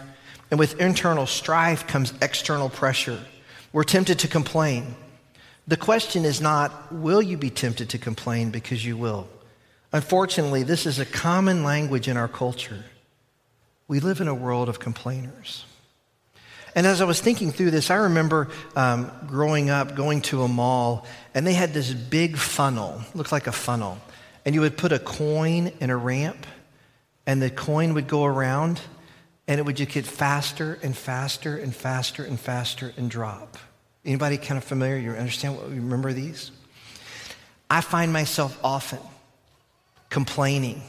and 0.52 0.60
with 0.60 0.80
internal 0.80 1.26
strife 1.26 1.88
comes 1.88 2.14
external 2.22 2.70
pressure. 2.70 3.20
We're 3.72 3.84
tempted 3.84 4.20
to 4.20 4.28
complain. 4.28 4.96
The 5.68 5.76
question 5.76 6.24
is 6.24 6.40
not, 6.40 6.94
will 6.94 7.22
you 7.22 7.36
be 7.36 7.50
tempted 7.50 7.90
to 7.90 7.98
complain 7.98 8.52
because 8.52 8.86
you 8.86 8.96
will? 8.96 9.28
Unfortunately, 9.92 10.62
this 10.62 10.86
is 10.86 11.00
a 11.00 11.06
common 11.06 11.64
language 11.64 12.08
in 12.08 12.16
our 12.16 12.28
culture. 12.28 12.86
We 13.88 14.00
live 14.00 14.22
in 14.22 14.28
a 14.28 14.36
world 14.36 14.70
of 14.70 14.80
complainers. 14.80 15.66
And 16.76 16.88
as 16.88 17.02
I 17.02 17.06
was 17.06 17.22
thinking 17.22 17.52
through 17.52 17.72
this, 17.72 17.92
I 17.92 17.96
remember 17.96 18.50
um, 18.76 19.12
growing 19.28 19.70
up 19.70 19.96
going 19.96 20.22
to 20.24 20.42
a 20.42 20.48
mall, 20.48 21.06
and 21.34 21.46
they 21.46 21.54
had 21.54 21.74
this 21.74 21.94
big 21.94 22.38
funnel, 22.38 23.02
looked 23.14 23.32
like 23.32 23.48
a 23.48 23.52
funnel. 23.52 24.00
And 24.46 24.56
you 24.56 24.62
would 24.62 24.78
put 24.78 24.92
a 24.92 25.00
coin 25.00 25.72
in 25.80 25.90
a 25.90 25.98
ramp, 25.98 26.46
and 27.26 27.42
the 27.42 27.50
coin 27.50 27.94
would 27.94 28.08
go 28.08 28.26
around, 28.26 28.82
and 29.48 29.60
it 29.60 29.66
would 29.66 29.78
just 29.78 29.92
get 29.92 30.06
faster 30.06 30.80
and 30.82 30.98
faster 30.98 31.58
and 31.58 31.76
faster 31.76 32.24
and 32.24 32.40
faster 32.40 32.94
and 32.98 33.10
drop. 33.10 33.58
Anybody 34.04 34.38
kind 34.38 34.58
of 34.58 34.64
familiar? 34.64 34.98
You 34.98 35.12
understand 35.12 35.56
what 35.56 35.70
you 35.70 35.76
remember 35.76 36.12
these? 36.12 36.52
I 37.70 37.82
find 37.82 38.12
myself 38.12 38.60
often 38.64 39.00
complaining 40.10 40.82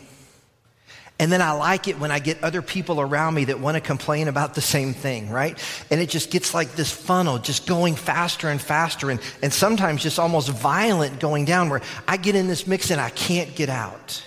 And 1.19 1.31
then 1.31 1.41
I 1.41 1.53
like 1.53 1.87
it 1.87 2.01
when 2.01 2.11
I 2.11 2.19
get 2.19 2.43
other 2.43 2.61
people 2.61 3.01
around 3.01 3.35
me 3.35 3.45
that 3.45 3.61
want 3.61 3.77
to 3.77 3.81
complain 3.81 4.27
about 4.27 4.55
the 4.55 4.61
same 4.61 4.93
thing, 4.93 5.31
right? 5.31 5.57
And 5.91 6.01
it 6.01 6.09
just 6.09 6.31
gets 6.31 6.53
like 6.55 6.73
this 6.73 6.91
funnel, 6.91 7.39
just 7.39 7.67
going 7.69 7.95
faster 7.95 8.49
and 8.49 8.61
faster, 8.61 9.11
and, 9.11 9.21
and 9.41 9.53
sometimes 9.53 10.03
just 10.03 10.19
almost 10.19 10.49
violent 10.49 11.21
going 11.21 11.45
down 11.45 11.69
where 11.69 11.83
I 12.09 12.17
get 12.17 12.35
in 12.35 12.49
this 12.49 12.67
mix 12.67 12.91
and 12.91 13.01
I 13.01 13.11
can't 13.11 13.55
get 13.55 13.69
out. 13.69 14.25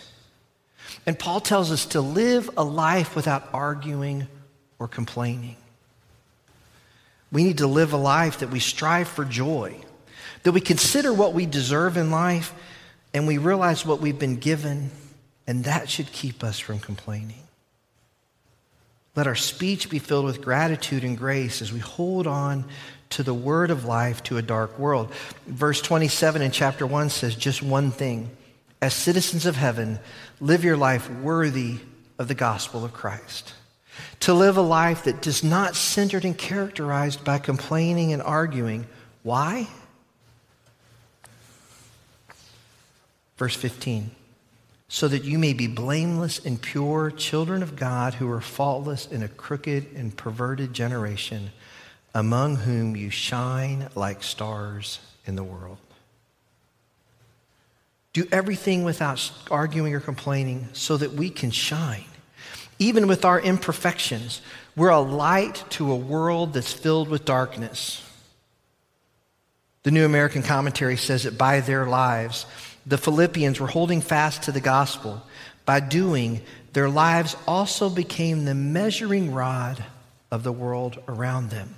And 1.06 1.20
Paul 1.20 1.42
tells 1.42 1.72
us 1.72 1.88
to 1.88 2.02
live 2.02 2.50
a 2.56 2.64
life 2.64 3.16
without 3.16 3.50
arguing 3.54 4.28
or 4.80 4.88
complaining. 4.88 5.58
We 7.34 7.44
need 7.44 7.58
to 7.58 7.68
live 7.68 7.92
a 7.92 7.98
life 7.98 8.40
that 8.40 8.50
we 8.50 8.62
strive 8.62 9.10
for 9.10 9.26
joy, 9.26 9.76
that 10.44 10.54
we 10.54 10.62
consider 10.62 11.14
what 11.14 11.34
we 11.34 11.46
deserve 11.46 11.98
in 11.98 12.12
life, 12.12 12.54
and 13.14 13.28
we 13.28 13.38
realize 13.38 13.86
what 13.86 14.00
we've 14.00 14.18
been 14.18 14.38
given 14.38 14.90
and 15.48 15.64
that 15.64 15.90
should 15.90 16.12
keep 16.12 16.44
us 16.44 16.60
from 16.60 16.80
complaining. 16.80 17.44
Let 19.16 19.26
our 19.26 19.36
speech 19.36 19.90
be 19.90 19.98
filled 19.98 20.26
with 20.26 20.44
gratitude 20.44 21.04
and 21.04 21.18
grace 21.18 21.62
as 21.62 21.74
we 21.74 21.80
hold 21.80 22.28
on 22.28 22.66
to 23.12 23.24
the 23.24 23.34
word 23.34 23.72
of 23.72 23.86
life 23.86 24.22
to 24.24 24.38
a 24.38 24.42
dark 24.42 24.78
world. 24.78 25.12
Verse 25.48 25.82
27 25.82 26.42
in 26.42 26.52
chapter 26.52 26.86
1 26.86 27.10
says 27.10 27.34
just 27.34 27.64
one 27.64 27.90
thing 27.90 28.30
As 28.82 28.94
citizens 28.94 29.46
of 29.46 29.56
heaven, 29.56 30.00
live 30.40 30.64
your 30.64 30.78
life 30.78 31.10
worthy 31.10 31.78
of 32.20 32.28
the 32.28 32.36
gospel 32.36 32.86
of 32.86 32.94
Christ. 32.94 33.54
To 34.22 34.34
live 34.34 34.58
a 34.58 34.62
life 34.62 35.06
that 35.06 35.26
is 35.26 35.44
not 35.44 35.76
centered 35.76 36.26
and 36.26 36.38
characterized 36.38 37.24
by 37.24 37.40
complaining 37.40 38.14
and 38.14 38.22
arguing. 38.22 38.86
Why? 39.24 39.68
Verse 43.38 43.56
15 43.56 44.12
so 44.90 45.08
that 45.08 45.24
you 45.24 45.38
may 45.38 45.54
be 45.54 45.68
blameless 45.68 46.40
and 46.46 46.62
pure 46.62 47.12
children 47.12 47.62
of 47.62 47.76
God 47.76 48.16
who 48.16 48.30
are 48.32 48.42
faultless 48.42 49.06
in 49.06 49.22
a 49.22 49.28
crooked 49.28 49.94
and 49.96 50.16
perverted 50.16 50.74
generation, 50.74 51.52
among 52.14 52.58
whom 52.58 52.96
you 52.96 53.10
shine 53.10 53.90
like 53.96 54.24
stars 54.24 55.00
in 55.26 55.36
the 55.36 55.44
world. 55.44 55.78
Do 58.14 58.26
everything 58.32 58.84
without 58.84 59.32
arguing 59.52 59.94
or 59.94 60.00
complaining 60.00 60.70
so 60.74 60.98
that 60.98 61.14
we 61.14 61.30
can 61.30 61.52
shine. 61.52 62.06
Even 62.80 63.08
with 63.08 63.26
our 63.26 63.40
imperfections, 63.40 64.42
we're 64.76 64.90
a 64.90 65.00
light 65.00 65.64
to 65.72 65.92
a 65.92 65.96
world 65.96 66.54
that's 66.54 66.72
filled 66.72 67.10
with 67.10 67.26
darkness. 67.26 68.04
The 69.84 69.92
New 69.92 70.06
American 70.06 70.44
Commentary 70.44 70.98
says 70.98 71.24
that 71.24 71.38
by 71.38 71.60
their 71.60 71.86
lives, 71.86 72.46
the 72.88 72.98
Philippians 72.98 73.60
were 73.60 73.68
holding 73.68 74.02
fast 74.02 74.44
to 74.44 74.52
the 74.52 74.62
gospel. 74.62 75.22
By 75.66 75.82
doing, 75.82 76.42
their 76.72 76.90
lives 76.90 77.36
also 77.46 77.90
became 77.90 78.46
the 78.46 78.56
measuring 78.56 79.34
rod 79.34 79.84
of 80.32 80.44
the 80.44 80.52
world 80.54 80.98
around 81.08 81.50
them. 81.50 81.76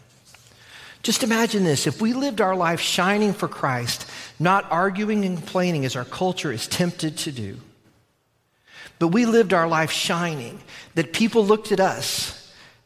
Just 1.01 1.23
imagine 1.23 1.63
this 1.63 1.87
if 1.87 1.99
we 1.99 2.13
lived 2.13 2.41
our 2.41 2.55
life 2.55 2.79
shining 2.79 3.33
for 3.33 3.47
Christ, 3.47 4.05
not 4.39 4.71
arguing 4.71 5.25
and 5.25 5.37
complaining 5.37 5.85
as 5.85 5.95
our 5.95 6.05
culture 6.05 6.51
is 6.51 6.67
tempted 6.67 7.17
to 7.19 7.31
do, 7.31 7.57
but 8.99 9.07
we 9.07 9.25
lived 9.25 9.53
our 9.53 9.67
life 9.67 9.91
shining, 9.91 10.59
that 10.93 11.13
people 11.13 11.43
looked 11.43 11.71
at 11.71 11.79
us 11.79 12.38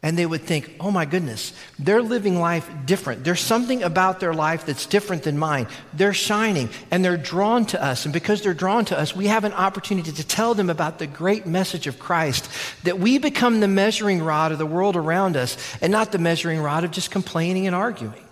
and 0.03 0.17
they 0.17 0.25
would 0.25 0.41
think, 0.41 0.75
oh 0.81 0.91
my 0.91 1.05
goodness, 1.05 1.53
they're 1.79 2.01
living 2.01 2.37
life 2.37 2.69
different. 2.85 3.23
There's 3.23 3.39
something 3.39 3.81
about 3.83 4.19
their 4.19 4.33
life 4.33 4.65
that's 4.65 4.85
different 4.85 5.23
than 5.23 5.37
mine. 5.37 5.65
They're 5.93 6.13
shining 6.13 6.69
and 6.91 7.03
they're 7.03 7.15
drawn 7.15 7.65
to 7.67 7.81
us. 7.81 8.03
And 8.03 8.13
because 8.13 8.41
they're 8.41 8.53
drawn 8.53 8.83
to 8.85 8.99
us, 8.99 9.15
we 9.15 9.27
have 9.27 9.45
an 9.45 9.53
opportunity 9.53 10.11
to 10.11 10.23
tell 10.27 10.53
them 10.53 10.69
about 10.69 10.99
the 10.99 11.07
great 11.07 11.45
message 11.45 11.87
of 11.87 11.99
Christ 11.99 12.49
that 12.83 12.99
we 12.99 13.17
become 13.17 13.61
the 13.61 13.67
measuring 13.69 14.21
rod 14.21 14.51
of 14.51 14.57
the 14.57 14.65
world 14.65 14.97
around 14.97 15.37
us 15.37 15.57
and 15.81 15.89
not 15.89 16.11
the 16.11 16.19
measuring 16.19 16.59
rod 16.59 16.83
of 16.83 16.91
just 16.91 17.09
complaining 17.09 17.65
and 17.65 17.75
arguing. 17.75 18.27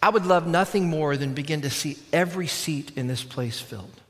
I 0.00 0.10
would 0.10 0.24
love 0.24 0.46
nothing 0.46 0.88
more 0.88 1.16
than 1.16 1.34
begin 1.34 1.62
to 1.62 1.70
see 1.70 1.98
every 2.12 2.46
seat 2.46 2.92
in 2.94 3.08
this 3.08 3.24
place 3.24 3.58
filled. 3.58 4.00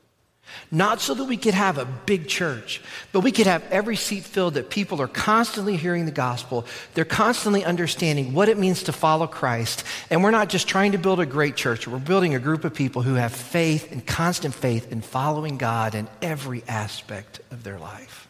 Not 0.71 1.01
so 1.01 1.13
that 1.13 1.25
we 1.25 1.37
could 1.37 1.53
have 1.53 1.77
a 1.77 1.85
big 1.85 2.27
church, 2.27 2.81
but 3.11 3.21
we 3.21 3.31
could 3.31 3.47
have 3.47 3.63
every 3.71 3.95
seat 3.95 4.23
filled 4.23 4.55
that 4.55 4.69
people 4.69 5.01
are 5.01 5.07
constantly 5.07 5.77
hearing 5.77 6.05
the 6.05 6.11
gospel. 6.11 6.65
They're 6.93 7.05
constantly 7.05 7.63
understanding 7.63 8.33
what 8.33 8.49
it 8.49 8.57
means 8.57 8.83
to 8.83 8.91
follow 8.91 9.27
Christ. 9.27 9.83
And 10.09 10.23
we're 10.23 10.31
not 10.31 10.49
just 10.49 10.67
trying 10.67 10.93
to 10.93 10.97
build 10.97 11.19
a 11.19 11.25
great 11.25 11.55
church, 11.55 11.87
we're 11.87 11.99
building 11.99 12.35
a 12.35 12.39
group 12.39 12.63
of 12.63 12.73
people 12.73 13.01
who 13.01 13.15
have 13.15 13.31
faith 13.31 13.91
and 13.91 14.05
constant 14.05 14.55
faith 14.55 14.91
in 14.91 15.01
following 15.01 15.57
God 15.57 15.93
in 15.95 16.07
every 16.21 16.63
aspect 16.67 17.41
of 17.51 17.63
their 17.63 17.79
life. 17.79 18.27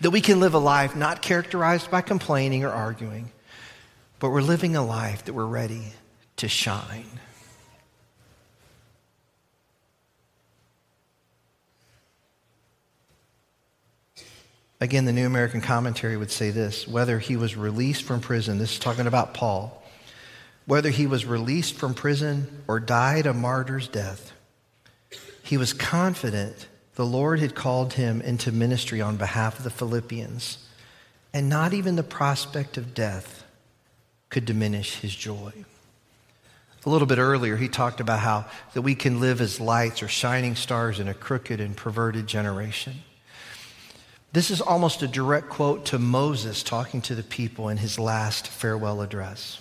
That 0.00 0.10
we 0.10 0.20
can 0.20 0.40
live 0.40 0.54
a 0.54 0.58
life 0.58 0.96
not 0.96 1.22
characterized 1.22 1.90
by 1.90 2.00
complaining 2.00 2.64
or 2.64 2.70
arguing, 2.70 3.30
but 4.18 4.30
we're 4.30 4.40
living 4.40 4.76
a 4.76 4.84
life 4.84 5.24
that 5.24 5.32
we're 5.32 5.46
ready 5.46 5.92
to 6.36 6.48
shine. 6.48 7.06
Again, 14.82 15.04
the 15.04 15.12
New 15.12 15.26
American 15.26 15.60
Commentary 15.60 16.16
would 16.16 16.32
say 16.32 16.50
this 16.50 16.88
whether 16.88 17.20
he 17.20 17.36
was 17.36 17.54
released 17.54 18.02
from 18.02 18.20
prison, 18.20 18.58
this 18.58 18.72
is 18.72 18.78
talking 18.80 19.06
about 19.06 19.32
Paul, 19.32 19.80
whether 20.66 20.90
he 20.90 21.06
was 21.06 21.24
released 21.24 21.76
from 21.76 21.94
prison 21.94 22.64
or 22.66 22.80
died 22.80 23.26
a 23.26 23.32
martyr's 23.32 23.86
death, 23.86 24.32
he 25.44 25.56
was 25.56 25.72
confident 25.72 26.66
the 26.96 27.06
Lord 27.06 27.38
had 27.38 27.54
called 27.54 27.92
him 27.92 28.20
into 28.22 28.50
ministry 28.50 29.00
on 29.00 29.16
behalf 29.16 29.58
of 29.58 29.62
the 29.62 29.70
Philippians, 29.70 30.58
and 31.32 31.48
not 31.48 31.72
even 31.72 31.94
the 31.94 32.02
prospect 32.02 32.76
of 32.76 32.92
death 32.92 33.44
could 34.30 34.44
diminish 34.44 34.96
his 34.96 35.14
joy. 35.14 35.52
A 36.84 36.90
little 36.90 37.06
bit 37.06 37.18
earlier, 37.18 37.56
he 37.56 37.68
talked 37.68 38.00
about 38.00 38.18
how 38.18 38.46
that 38.74 38.82
we 38.82 38.96
can 38.96 39.20
live 39.20 39.40
as 39.40 39.60
lights 39.60 40.02
or 40.02 40.08
shining 40.08 40.56
stars 40.56 40.98
in 40.98 41.06
a 41.06 41.14
crooked 41.14 41.60
and 41.60 41.76
perverted 41.76 42.26
generation. 42.26 43.04
This 44.32 44.50
is 44.50 44.62
almost 44.62 45.02
a 45.02 45.08
direct 45.08 45.50
quote 45.50 45.86
to 45.86 45.98
Moses 45.98 46.62
talking 46.62 47.02
to 47.02 47.14
the 47.14 47.22
people 47.22 47.68
in 47.68 47.76
his 47.76 47.98
last 47.98 48.48
farewell 48.48 49.02
address. 49.02 49.60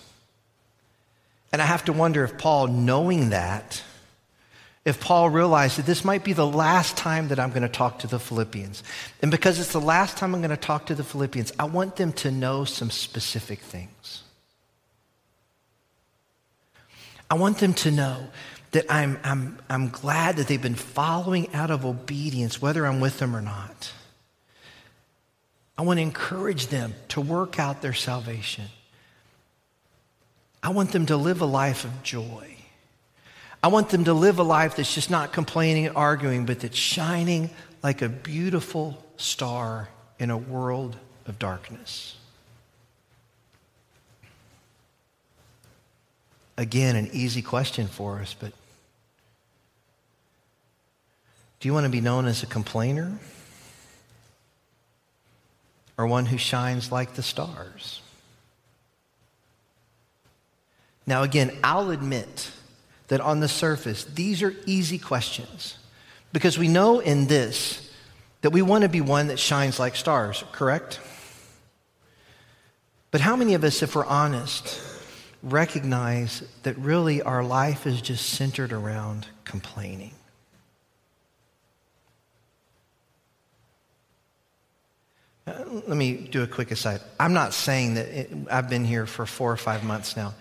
And 1.52 1.62
I 1.62 1.66
have 1.66 1.86
to 1.86 1.94
wonder 1.94 2.24
if 2.24 2.38
Paul, 2.38 2.68
knowing 2.68 3.32
that, 3.32 3.84
if 4.86 5.02
Paul 5.02 5.30
realized 5.30 5.78
that 5.78 5.86
this 5.86 6.06
might 6.06 6.24
be 6.24 6.32
the 6.32 6.48
last 6.48 6.96
time 6.96 7.28
that 7.28 7.40
I'm 7.40 7.50
going 7.50 7.62
to 7.64 7.70
talk 7.70 8.00
to 8.00 8.08
the 8.08 8.20
Philippians. 8.20 8.82
And 9.22 9.30
because 9.30 9.60
it's 9.60 9.74
the 9.74 9.82
last 9.82 10.16
time 10.16 10.34
I'm 10.34 10.42
going 10.42 10.52
to 10.52 10.58
talk 10.58 10.86
to 10.86 10.96
the 10.96 11.04
Philippians, 11.04 11.52
I 11.60 11.66
want 11.66 11.98
them 11.98 12.14
to 12.14 12.32
know 12.32 12.64
some 12.64 12.90
specific 12.90 13.60
things. 13.60 14.24
I 17.30 17.36
want 17.36 17.58
them 17.58 17.74
to 17.76 17.92
know 17.92 18.30
that 18.72 18.86
I'm, 18.90 19.20
I'm, 19.24 19.60
I'm 19.70 19.90
glad 19.90 20.38
that 20.38 20.48
they've 20.48 20.62
been 20.62 20.76
following 20.76 21.54
out 21.54 21.72
of 21.72 21.86
obedience, 21.86 22.62
whether 22.62 22.86
I'm 22.86 23.02
with 23.02 23.20
them 23.20 23.36
or 23.36 23.42
not. 23.42 23.92
I 25.82 25.84
want 25.84 25.98
to 25.98 26.04
encourage 26.04 26.68
them 26.68 26.94
to 27.08 27.22
work 27.22 27.58
out 27.58 27.82
their 27.82 27.96
salvation. 27.96 28.66
I 30.62 30.70
want 30.70 30.92
them 30.92 31.08
to 31.08 31.18
live 31.18 31.42
a 31.42 31.46
life 31.48 31.86
of 31.86 32.04
joy. 32.04 32.56
I 33.64 33.70
want 33.70 33.90
them 33.90 34.04
to 34.04 34.14
live 34.14 34.38
a 34.38 34.44
life 34.44 34.76
that's 34.76 34.94
just 34.94 35.10
not 35.10 35.34
complaining 35.34 35.88
and 35.88 35.98
arguing, 35.98 36.46
but 36.46 36.60
that's 36.60 36.78
shining 36.78 37.50
like 37.82 38.04
a 38.04 38.10
beautiful 38.10 39.04
star 39.18 39.90
in 40.20 40.30
a 40.30 40.38
world 40.38 40.98
of 41.26 41.40
darkness. 41.40 42.16
Again, 46.58 46.96
an 46.96 47.10
easy 47.12 47.42
question 47.42 47.88
for 47.88 48.20
us, 48.20 48.36
but 48.40 48.54
do 51.60 51.68
you 51.68 51.74
want 51.74 51.86
to 51.86 51.92
be 51.92 52.02
known 52.02 52.28
as 52.28 52.44
a 52.44 52.46
complainer? 52.46 53.18
Or 55.98 56.08
one 56.08 56.26
who 56.26 56.38
shines 56.38 56.92
like 56.92 57.14
the 57.14 57.24
stars? 57.24 58.02
Now, 61.06 61.24
again, 61.24 61.52
I'll 61.64 61.92
admit 61.92 62.52
that 63.08 63.22
on 63.22 63.40
the 63.40 63.48
surface, 63.48 64.06
these 64.06 64.42
are 64.42 64.54
easy 64.66 64.98
questions 64.98 65.78
because 66.32 66.58
we 66.58 66.68
know 66.68 67.00
in 67.00 67.28
this 67.28 67.90
that 68.42 68.52
we 68.52 68.62
want 68.62 68.84
to 68.84 68.90
be 68.90 69.02
one 69.02 69.28
that 69.28 69.40
shines 69.40 69.80
like 69.80 69.96
stars, 69.96 70.44
correct? 70.52 71.00
But 73.12 73.22
how 73.22 73.36
many 73.36 73.54
of 73.54 73.64
us, 73.64 73.84
if 73.84 73.96
we're 73.96 74.06
honest, 74.06 74.82
recognize 75.44 76.44
that 76.64 76.78
really 76.78 77.22
our 77.22 77.44
life 77.44 77.86
is 77.86 78.02
just 78.02 78.30
centered 78.30 78.72
around 78.72 79.28
complaining? 79.44 80.14
Uh, 85.30 85.31
Uh, 85.48 85.64
let 85.88 85.98
me 85.98 86.14
do 86.14 86.44
a 86.44 86.48
quick 86.48 86.72
aside. 86.72 87.02
I'm 87.20 87.34
not 87.34 87.54
saying 87.54 87.96
that 87.96 88.08
it, 88.08 88.30
I've 88.50 88.70
been 88.70 88.86
here 88.86 89.06
for 89.06 89.26
four 89.26 89.52
or 89.52 89.58
five 89.58 89.84
months 89.84 90.16
now. 90.16 90.34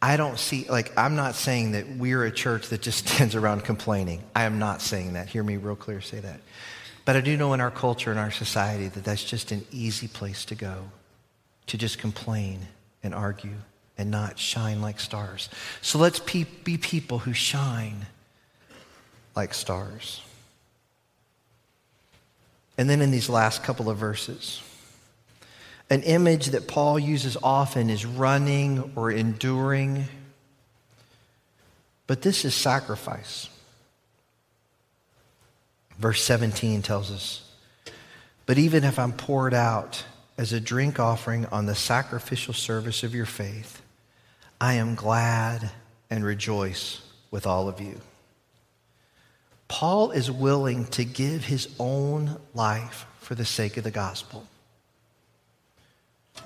I 0.00 0.16
don't 0.16 0.38
see, 0.38 0.68
like, 0.70 0.96
I'm 0.96 1.16
not 1.16 1.34
saying 1.34 1.72
that 1.72 1.88
we're 1.96 2.24
a 2.24 2.30
church 2.30 2.68
that 2.68 2.80
just 2.80 3.06
stands 3.08 3.34
around 3.34 3.64
complaining. 3.64 4.22
I 4.34 4.44
am 4.44 4.58
not 4.58 4.80
saying 4.80 5.14
that. 5.14 5.28
Hear 5.28 5.42
me 5.42 5.56
real 5.56 5.76
clear 5.76 6.00
say 6.00 6.20
that. 6.20 6.40
But 7.04 7.16
I 7.16 7.20
do 7.20 7.36
know 7.36 7.52
in 7.54 7.60
our 7.60 7.70
culture, 7.70 8.12
in 8.12 8.18
our 8.18 8.30
society, 8.30 8.88
that 8.88 9.04
that's 9.04 9.24
just 9.24 9.50
an 9.50 9.64
easy 9.72 10.08
place 10.08 10.44
to 10.46 10.54
go, 10.54 10.90
to 11.66 11.78
just 11.78 11.98
complain 11.98 12.60
and 13.02 13.14
argue 13.14 13.54
and 13.96 14.10
not 14.10 14.38
shine 14.38 14.80
like 14.80 15.00
stars. 15.00 15.48
So 15.82 15.98
let's 15.98 16.20
be 16.20 16.44
people 16.44 17.18
who 17.18 17.32
shine 17.32 18.06
like 19.34 19.54
stars. 19.54 20.20
And 22.78 22.88
then 22.88 23.02
in 23.02 23.10
these 23.10 23.28
last 23.28 23.64
couple 23.64 23.90
of 23.90 23.98
verses, 23.98 24.62
an 25.90 26.02
image 26.02 26.46
that 26.46 26.68
Paul 26.68 26.98
uses 26.98 27.36
often 27.42 27.90
is 27.90 28.06
running 28.06 28.92
or 28.94 29.10
enduring. 29.10 30.04
But 32.06 32.22
this 32.22 32.44
is 32.44 32.54
sacrifice. 32.54 33.48
Verse 35.98 36.22
17 36.22 36.82
tells 36.82 37.10
us, 37.10 37.50
But 38.46 38.58
even 38.58 38.84
if 38.84 38.98
I'm 38.98 39.12
poured 39.12 39.54
out 39.54 40.04
as 40.36 40.52
a 40.52 40.60
drink 40.60 41.00
offering 41.00 41.46
on 41.46 41.66
the 41.66 41.74
sacrificial 41.74 42.54
service 42.54 43.02
of 43.02 43.14
your 43.14 43.26
faith, 43.26 43.82
I 44.60 44.74
am 44.74 44.94
glad 44.94 45.70
and 46.10 46.24
rejoice 46.24 47.00
with 47.30 47.46
all 47.46 47.68
of 47.68 47.80
you. 47.80 48.00
Paul 49.78 50.10
is 50.10 50.28
willing 50.28 50.86
to 50.86 51.04
give 51.04 51.44
his 51.44 51.68
own 51.78 52.36
life 52.52 53.06
for 53.20 53.36
the 53.36 53.44
sake 53.44 53.76
of 53.76 53.84
the 53.84 53.92
gospel. 53.92 54.44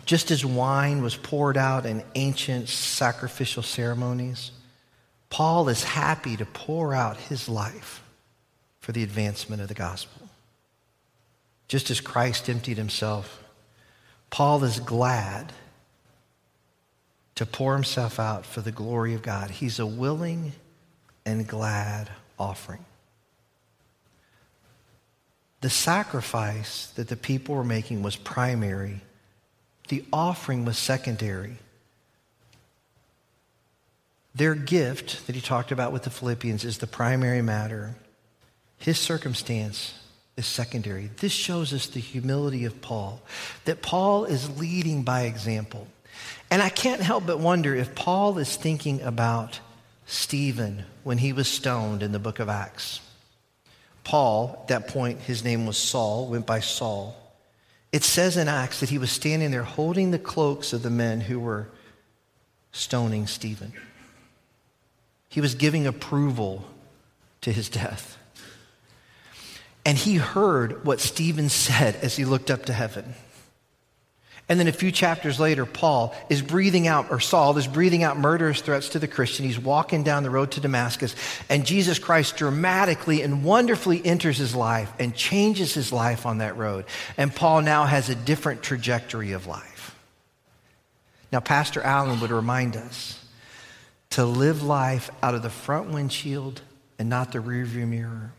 Just 0.04 0.30
as 0.30 0.44
wine 0.44 1.00
was 1.00 1.16
poured 1.16 1.56
out 1.56 1.86
in 1.86 2.04
ancient 2.14 2.68
sacrificial 2.68 3.62
ceremonies, 3.62 4.50
Paul 5.30 5.70
is 5.70 5.82
happy 5.82 6.36
to 6.36 6.44
pour 6.44 6.92
out 6.92 7.16
his 7.16 7.48
life 7.48 8.02
for 8.80 8.92
the 8.92 9.02
advancement 9.02 9.62
of 9.62 9.68
the 9.68 9.72
gospel. 9.72 10.28
Just 11.68 11.90
as 11.90 12.02
Christ 12.02 12.50
emptied 12.50 12.76
himself, 12.76 13.42
Paul 14.28 14.62
is 14.62 14.78
glad 14.78 15.54
to 17.36 17.46
pour 17.46 17.72
himself 17.72 18.20
out 18.20 18.44
for 18.44 18.60
the 18.60 18.72
glory 18.72 19.14
of 19.14 19.22
God. 19.22 19.52
He's 19.52 19.78
a 19.78 19.86
willing 19.86 20.52
and 21.24 21.48
glad 21.48 22.10
offering. 22.38 22.84
The 25.62 25.70
sacrifice 25.70 26.88
that 26.96 27.08
the 27.08 27.16
people 27.16 27.54
were 27.54 27.64
making 27.64 28.02
was 28.02 28.16
primary 28.16 29.00
the 29.92 30.06
offering 30.10 30.64
was 30.64 30.78
secondary. 30.78 31.58
Their 34.34 34.54
gift 34.54 35.26
that 35.26 35.34
he 35.34 35.42
talked 35.42 35.70
about 35.70 35.92
with 35.92 36.04
the 36.04 36.10
Philippians 36.10 36.64
is 36.64 36.78
the 36.78 36.86
primary 36.86 37.42
matter. 37.42 37.94
His 38.78 38.98
circumstance 38.98 39.92
is 40.34 40.46
secondary. 40.46 41.10
This 41.18 41.32
shows 41.32 41.74
us 41.74 41.88
the 41.88 42.00
humility 42.00 42.64
of 42.64 42.80
Paul, 42.80 43.20
that 43.66 43.82
Paul 43.82 44.24
is 44.24 44.58
leading 44.58 45.02
by 45.02 45.24
example. 45.24 45.86
And 46.50 46.62
I 46.62 46.70
can't 46.70 47.02
help 47.02 47.26
but 47.26 47.38
wonder 47.38 47.74
if 47.74 47.94
Paul 47.94 48.38
is 48.38 48.56
thinking 48.56 49.02
about 49.02 49.60
Stephen 50.06 50.84
when 51.04 51.18
he 51.18 51.34
was 51.34 51.48
stoned 51.48 52.02
in 52.02 52.12
the 52.12 52.18
book 52.18 52.38
of 52.38 52.48
Acts. 52.48 53.01
Paul, 54.04 54.58
at 54.62 54.68
that 54.68 54.88
point, 54.88 55.20
his 55.20 55.44
name 55.44 55.66
was 55.66 55.76
Saul, 55.76 56.28
went 56.28 56.46
by 56.46 56.60
Saul. 56.60 57.16
It 57.92 58.04
says 58.04 58.36
in 58.36 58.48
Acts 58.48 58.80
that 58.80 58.88
he 58.88 58.98
was 58.98 59.10
standing 59.10 59.50
there 59.50 59.62
holding 59.62 60.10
the 60.10 60.18
cloaks 60.18 60.72
of 60.72 60.82
the 60.82 60.90
men 60.90 61.20
who 61.20 61.38
were 61.38 61.68
stoning 62.72 63.26
Stephen. 63.26 63.72
He 65.28 65.40
was 65.40 65.54
giving 65.54 65.86
approval 65.86 66.64
to 67.42 67.52
his 67.52 67.68
death. 67.68 68.18
And 69.84 69.98
he 69.98 70.16
heard 70.16 70.84
what 70.84 71.00
Stephen 71.00 71.48
said 71.48 71.96
as 71.96 72.16
he 72.16 72.24
looked 72.24 72.50
up 72.50 72.64
to 72.66 72.72
heaven. 72.72 73.14
And 74.52 74.60
then 74.60 74.68
a 74.68 74.72
few 74.72 74.92
chapters 74.92 75.40
later, 75.40 75.64
Paul 75.64 76.14
is 76.28 76.42
breathing 76.42 76.86
out, 76.86 77.10
or 77.10 77.20
Saul 77.20 77.56
is 77.56 77.66
breathing 77.66 78.02
out 78.02 78.18
murderous 78.18 78.60
threats 78.60 78.90
to 78.90 78.98
the 78.98 79.08
Christian. 79.08 79.46
He's 79.46 79.58
walking 79.58 80.02
down 80.02 80.24
the 80.24 80.28
road 80.28 80.50
to 80.50 80.60
Damascus, 80.60 81.16
and 81.48 81.64
Jesus 81.64 81.98
Christ 81.98 82.36
dramatically 82.36 83.22
and 83.22 83.44
wonderfully 83.44 84.04
enters 84.04 84.36
his 84.36 84.54
life 84.54 84.92
and 84.98 85.14
changes 85.14 85.72
his 85.72 85.90
life 85.90 86.26
on 86.26 86.36
that 86.38 86.58
road. 86.58 86.84
And 87.16 87.34
Paul 87.34 87.62
now 87.62 87.86
has 87.86 88.10
a 88.10 88.14
different 88.14 88.62
trajectory 88.62 89.32
of 89.32 89.46
life. 89.46 89.96
Now, 91.32 91.40
Pastor 91.40 91.80
Allen 91.80 92.20
would 92.20 92.30
remind 92.30 92.76
us 92.76 93.24
to 94.10 94.26
live 94.26 94.62
life 94.62 95.08
out 95.22 95.34
of 95.34 95.40
the 95.40 95.48
front 95.48 95.92
windshield 95.92 96.60
and 96.98 97.08
not 97.08 97.32
the 97.32 97.38
rearview 97.38 97.88
mirror. 97.88 98.32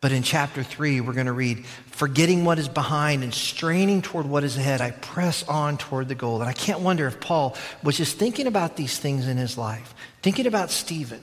But 0.00 0.12
in 0.12 0.22
chapter 0.22 0.62
3, 0.62 1.02
we're 1.02 1.12
going 1.12 1.26
to 1.26 1.32
read, 1.32 1.66
forgetting 1.86 2.46
what 2.46 2.58
is 2.58 2.68
behind 2.68 3.22
and 3.22 3.34
straining 3.34 4.00
toward 4.00 4.26
what 4.26 4.44
is 4.44 4.56
ahead, 4.56 4.80
I 4.80 4.92
press 4.92 5.46
on 5.46 5.76
toward 5.76 6.08
the 6.08 6.14
goal. 6.14 6.40
And 6.40 6.48
I 6.48 6.54
can't 6.54 6.80
wonder 6.80 7.06
if 7.06 7.20
Paul 7.20 7.54
was 7.82 7.98
just 7.98 8.16
thinking 8.16 8.46
about 8.46 8.76
these 8.76 8.98
things 8.98 9.28
in 9.28 9.36
his 9.36 9.58
life, 9.58 9.94
thinking 10.22 10.46
about 10.46 10.70
Stephen, 10.70 11.20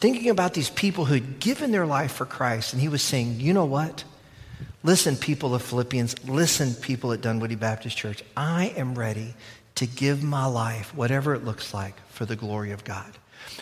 thinking 0.00 0.30
about 0.30 0.52
these 0.52 0.68
people 0.68 1.04
who 1.04 1.14
had 1.14 1.38
given 1.38 1.70
their 1.70 1.86
life 1.86 2.10
for 2.12 2.26
Christ. 2.26 2.72
And 2.72 2.82
he 2.82 2.88
was 2.88 3.02
saying, 3.02 3.38
you 3.38 3.52
know 3.52 3.66
what? 3.66 4.02
Listen, 4.82 5.14
people 5.14 5.54
of 5.54 5.62
Philippians, 5.62 6.24
listen, 6.28 6.74
people 6.74 7.12
at 7.12 7.20
Dunwoody 7.20 7.54
Baptist 7.54 7.96
Church. 7.96 8.24
I 8.36 8.74
am 8.76 8.96
ready 8.96 9.34
to 9.76 9.86
give 9.86 10.24
my 10.24 10.46
life, 10.46 10.92
whatever 10.92 11.34
it 11.34 11.44
looks 11.44 11.72
like, 11.72 11.94
for 12.08 12.24
the 12.24 12.34
glory 12.34 12.72
of 12.72 12.82
God. 12.82 13.06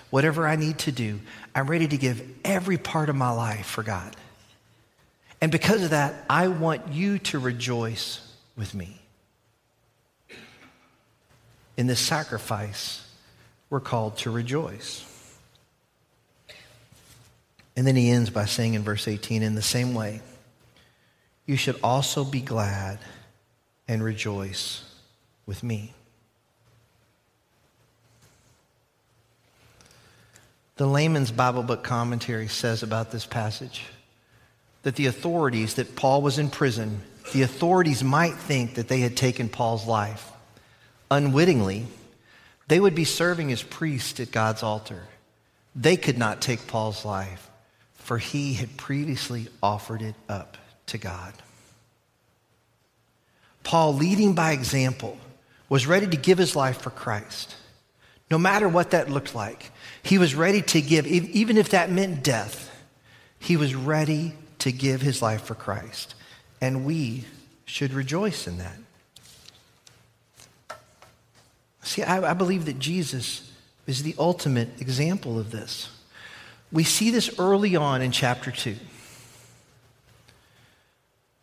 Whatever 0.09 0.47
I 0.47 0.57
need 0.57 0.79
to 0.79 0.92
do, 0.92 1.21
I'm 1.55 1.66
ready 1.66 1.88
to 1.88 1.97
give 1.99 2.27
every 2.42 2.79
part 2.79 3.11
of 3.11 3.16
my 3.16 3.31
life 3.31 3.66
for 3.66 3.83
God. 3.83 4.16
And 5.47 5.53
because 5.53 5.85
of 5.85 5.91
that, 5.91 6.25
I 6.29 6.49
want 6.49 6.89
you 6.89 7.21
to 7.21 7.39
rejoice 7.39 8.19
with 8.57 8.75
me. 8.75 9.01
In 11.77 11.87
this 11.87 12.01
sacrifice, 12.01 13.09
we're 13.71 13.79
called 13.79 14.17
to 14.17 14.33
rejoice. 14.33 15.05
And 17.77 17.87
then 17.87 17.95
he 17.95 18.11
ends 18.11 18.29
by 18.29 18.47
saying 18.47 18.75
in 18.75 18.83
verse 18.83 19.07
18, 19.07 19.45
in 19.45 19.55
the 19.55 19.63
same 19.63 19.95
way, 19.95 20.21
you 21.47 21.57
should 21.57 21.79
also 21.81 22.25
be 22.25 22.41
glad 22.41 22.99
and 23.87 24.03
rejoice 24.03 24.83
with 25.47 25.63
me. 25.63 25.93
The 30.75 30.89
Layman's 30.89 31.31
Bible 31.31 31.63
Book 31.63 31.85
Commentary 31.85 32.49
says 32.49 32.83
about 32.83 33.13
this 33.13 33.27
passage 33.27 33.85
that 34.87 34.94
the 34.94 35.07
authorities, 35.07 35.75
that 35.75 35.96
Paul 35.96 36.22
was 36.22 36.38
in 36.38 36.49
prison, 36.49 37.01
the 37.33 37.42
authorities 37.42 38.05
might 38.05 38.35
think 38.35 38.77
that 38.77 38.87
they 38.87 39.01
had 39.01 39.16
taken 39.16 39.49
Paul's 39.49 39.85
life. 39.85 40.31
Unwittingly, 41.11 41.88
they 42.68 42.79
would 42.79 42.94
be 42.94 43.03
serving 43.03 43.51
as 43.51 43.64
priests 43.64 44.20
at 44.20 44.31
God's 44.31 44.62
altar. 44.62 45.03
They 45.75 45.96
could 45.96 46.16
not 46.16 46.40
take 46.40 46.68
Paul's 46.68 47.05
life, 47.05 47.51
for 47.94 48.16
he 48.16 48.55
had 48.55 48.77
previously 48.77 49.49
offered 49.61 50.03
it 50.03 50.14
up 50.29 50.57
to 50.87 50.99
God. 50.99 51.35
Paul, 53.64 53.92
leading 53.92 54.37
by 54.37 54.53
example, 54.53 55.18
was 55.68 55.88
ready 55.88 56.07
to 56.07 56.16
give 56.16 56.38
his 56.38 56.55
life 56.55 56.81
for 56.81 56.90
Christ. 56.90 57.57
No 58.31 58.38
matter 58.38 58.68
what 58.68 58.92
that 58.92 59.11
looked 59.11 59.35
like, 59.35 59.72
he 60.05 60.16
was 60.16 60.37
ready 60.37 60.62
to 60.62 60.81
give, 60.81 61.09
even 61.09 61.57
if 61.57 61.70
that 61.70 61.90
meant 61.90 62.22
death. 62.22 62.70
He 63.40 63.57
was 63.57 63.75
ready 63.75 64.33
to 64.67 64.73
give 64.73 65.01
his 65.01 65.23
life 65.23 65.45
for 65.45 65.55
Christ. 65.55 66.17
And 66.61 66.85
we 66.85 67.23
should 67.67 67.93
rejoice 67.93 68.49
in 68.49 68.59
that. 68.59 68.77
See, 71.85 72.03
I, 72.03 72.33
I, 72.33 72.35
believe 72.35 72.65
that 72.65 72.81
Jesus 72.81 73.49
is 73.87 74.03
the 74.03 74.17
ultimate 74.19 74.81
example 74.81 75.39
of 75.39 75.53
this. 75.53 75.89
We 76.73 76.83
see 76.83 77.13
this 77.13 77.39
early 77.39 77.77
on 77.77 78.03
in 78.03 78.11
chapter 78.11 78.51
2. 78.51 78.75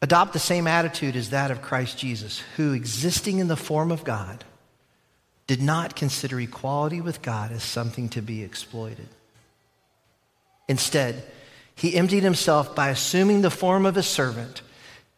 Adopt 0.02 0.34
the 0.34 0.40
same 0.40 0.68
attitude 0.68 1.16
as 1.16 1.30
that 1.30 1.50
of 1.50 1.62
Christ 1.62 1.98
Jesus, 1.98 2.44
who, 2.58 2.74
existing 2.74 3.40
in 3.40 3.48
the 3.48 3.56
form 3.56 3.90
of 3.90 4.04
God, 4.04 4.44
did 5.48 5.62
not 5.62 5.96
consider 5.96 6.42
equality 6.42 7.00
with 7.00 7.22
God 7.22 7.54
as 7.54 7.64
something 7.64 8.10
to 8.10 8.22
be 8.22 8.44
exploited. 8.44 9.08
Instead, 10.68 11.24
he 11.76 11.96
emptied 11.96 12.24
himself 12.24 12.76
by 12.76 12.90
assuming 12.90 13.42
the 13.42 13.50
form 13.50 13.86
of 13.86 13.98
a 13.98 14.04
servant, 14.04 14.62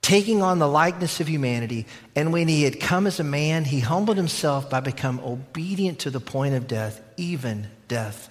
taking 0.01 0.41
on 0.41 0.59
the 0.59 0.67
likeness 0.67 1.19
of 1.19 1.27
humanity. 1.27 1.85
And 2.15 2.31
when 2.31 2.47
he 2.47 2.63
had 2.63 2.79
come 2.79 3.07
as 3.07 3.19
a 3.19 3.23
man, 3.23 3.65
he 3.65 3.79
humbled 3.79 4.17
himself 4.17 4.69
by 4.69 4.79
becoming 4.79 5.23
obedient 5.23 5.99
to 5.99 6.09
the 6.09 6.19
point 6.19 6.55
of 6.55 6.67
death, 6.67 7.01
even 7.17 7.67
death 7.87 8.29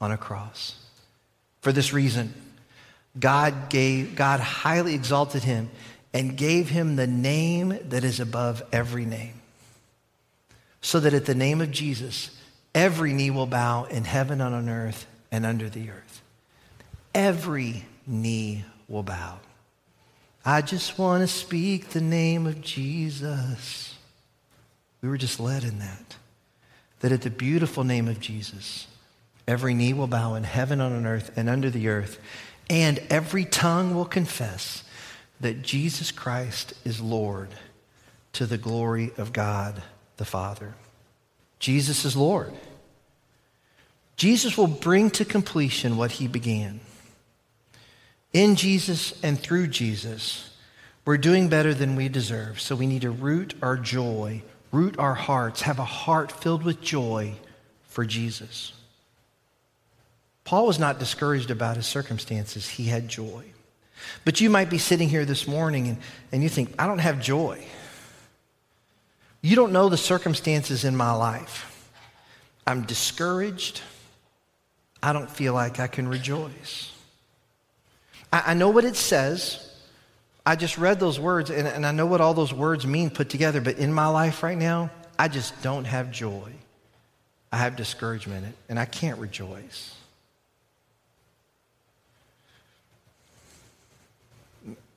on 0.00 0.10
a 0.10 0.16
cross. 0.16 0.76
For 1.60 1.72
this 1.72 1.92
reason, 1.92 2.34
God 3.18 3.68
gave, 3.68 4.14
God 4.16 4.40
highly 4.40 4.94
exalted 4.94 5.42
him 5.42 5.70
and 6.12 6.36
gave 6.36 6.68
him 6.68 6.96
the 6.96 7.06
name 7.06 7.78
that 7.88 8.02
is 8.02 8.18
above 8.18 8.62
every 8.72 9.04
name. 9.04 9.34
So 10.80 10.98
that 11.00 11.14
at 11.14 11.26
the 11.26 11.34
name 11.34 11.60
of 11.60 11.70
Jesus, 11.70 12.30
every 12.74 13.12
knee 13.12 13.30
will 13.30 13.46
bow 13.46 13.84
in 13.84 14.04
heaven 14.04 14.40
and 14.40 14.54
on 14.54 14.68
earth 14.68 15.06
and 15.30 15.44
under 15.44 15.68
the 15.68 15.90
earth 15.90 16.22
every 17.14 17.84
knee 18.06 18.64
will 18.88 19.02
bow. 19.02 19.38
I 20.44 20.62
just 20.62 20.98
want 20.98 21.22
to 21.22 21.26
speak 21.26 21.90
the 21.90 22.00
name 22.00 22.46
of 22.46 22.60
Jesus. 22.60 23.94
We 25.02 25.08
were 25.08 25.18
just 25.18 25.40
led 25.40 25.64
in 25.64 25.78
that. 25.78 26.16
That 27.00 27.12
at 27.12 27.22
the 27.22 27.30
beautiful 27.30 27.84
name 27.84 28.08
of 28.08 28.20
Jesus, 28.20 28.86
every 29.46 29.74
knee 29.74 29.92
will 29.92 30.06
bow 30.06 30.34
in 30.34 30.44
heaven 30.44 30.80
on 30.80 31.06
earth 31.06 31.32
and 31.36 31.48
under 31.48 31.70
the 31.70 31.88
earth, 31.88 32.18
and 32.68 32.98
every 33.10 33.44
tongue 33.44 33.94
will 33.94 34.04
confess 34.04 34.84
that 35.40 35.62
Jesus 35.62 36.10
Christ 36.10 36.74
is 36.84 37.00
Lord 37.00 37.48
to 38.32 38.46
the 38.46 38.58
glory 38.58 39.12
of 39.16 39.32
God 39.32 39.82
the 40.18 40.24
Father. 40.24 40.74
Jesus 41.58 42.04
is 42.04 42.16
Lord. 42.16 42.52
Jesus 44.16 44.56
will 44.56 44.66
bring 44.66 45.10
to 45.12 45.24
completion 45.24 45.96
what 45.96 46.12
he 46.12 46.28
began. 46.28 46.80
In 48.32 48.54
Jesus 48.54 49.20
and 49.22 49.38
through 49.38 49.68
Jesus, 49.68 50.50
we're 51.04 51.18
doing 51.18 51.48
better 51.48 51.74
than 51.74 51.96
we 51.96 52.08
deserve. 52.08 52.60
So 52.60 52.76
we 52.76 52.86
need 52.86 53.02
to 53.02 53.10
root 53.10 53.54
our 53.62 53.76
joy, 53.76 54.42
root 54.70 54.98
our 54.98 55.14
hearts, 55.14 55.62
have 55.62 55.78
a 55.78 55.84
heart 55.84 56.30
filled 56.30 56.62
with 56.62 56.80
joy 56.80 57.34
for 57.88 58.04
Jesus. 58.04 58.72
Paul 60.44 60.66
was 60.66 60.78
not 60.78 60.98
discouraged 60.98 61.50
about 61.50 61.76
his 61.76 61.86
circumstances, 61.86 62.68
he 62.68 62.84
had 62.84 63.08
joy. 63.08 63.44
But 64.24 64.40
you 64.40 64.48
might 64.48 64.70
be 64.70 64.78
sitting 64.78 65.08
here 65.08 65.24
this 65.24 65.46
morning 65.46 65.88
and, 65.88 65.98
and 66.32 66.42
you 66.42 66.48
think, 66.48 66.74
I 66.78 66.86
don't 66.86 66.98
have 66.98 67.20
joy. 67.20 67.64
You 69.42 69.56
don't 69.56 69.72
know 69.72 69.88
the 69.88 69.96
circumstances 69.96 70.84
in 70.84 70.96
my 70.96 71.12
life. 71.12 71.90
I'm 72.66 72.82
discouraged. 72.82 73.80
I 75.02 75.12
don't 75.12 75.30
feel 75.30 75.54
like 75.54 75.80
I 75.80 75.86
can 75.86 76.08
rejoice. 76.08 76.92
I, 78.32 78.42
I 78.46 78.54
know 78.54 78.70
what 78.70 78.84
it 78.84 78.96
says. 78.96 79.66
I 80.44 80.56
just 80.56 80.78
read 80.78 81.00
those 81.00 81.20
words 81.20 81.50
and, 81.50 81.68
and 81.68 81.86
I 81.86 81.92
know 81.92 82.06
what 82.06 82.20
all 82.20 82.34
those 82.34 82.52
words 82.52 82.86
mean 82.86 83.10
put 83.10 83.28
together, 83.28 83.60
but 83.60 83.78
in 83.78 83.92
my 83.92 84.06
life 84.08 84.42
right 84.42 84.58
now, 84.58 84.90
I 85.18 85.28
just 85.28 85.60
don't 85.62 85.84
have 85.84 86.10
joy. 86.10 86.50
I 87.52 87.58
have 87.58 87.76
discouragement 87.76 88.54
and 88.68 88.78
I 88.78 88.84
can't 88.84 89.18
rejoice. 89.18 89.94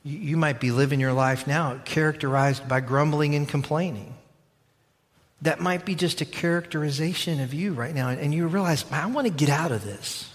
You 0.06 0.36
might 0.36 0.60
be 0.60 0.72
living 0.72 1.00
your 1.00 1.14
life 1.14 1.48
now 1.48 1.80
characterized 1.86 2.68
by 2.68 2.82
grumbling 2.82 3.36
and 3.36 3.48
complaining. 3.48 4.14
That 5.44 5.60
might 5.62 5.86
be 5.86 5.96
just 5.96 6.22
a 6.22 6.26
characterization 6.26 7.40
of 7.40 7.54
you 7.54 7.74
right 7.74 7.94
now, 7.94 8.10
and 8.10 8.34
you 8.34 8.48
realize, 8.48 8.86
I 8.92 9.06
want 9.08 9.28
to 9.28 9.34
get 9.34 9.50
out 9.50 9.72
of 9.72 9.84
this. 9.84 10.33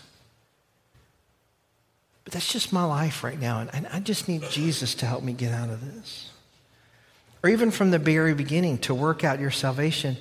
But 2.28 2.34
that's 2.34 2.52
just 2.52 2.74
my 2.74 2.84
life 2.84 3.24
right 3.24 3.40
now, 3.40 3.66
and 3.72 3.86
I 3.86 4.00
just 4.00 4.28
need 4.28 4.42
Jesus 4.50 4.94
to 4.96 5.06
help 5.06 5.22
me 5.22 5.32
get 5.32 5.50
out 5.50 5.70
of 5.70 5.80
this. 5.94 6.30
Or 7.42 7.48
even 7.48 7.70
from 7.70 7.90
the 7.90 7.98
very 7.98 8.34
beginning, 8.34 8.76
to 8.80 8.94
work 8.94 9.24
out 9.24 9.40
your 9.40 9.50
salvation, 9.50 10.18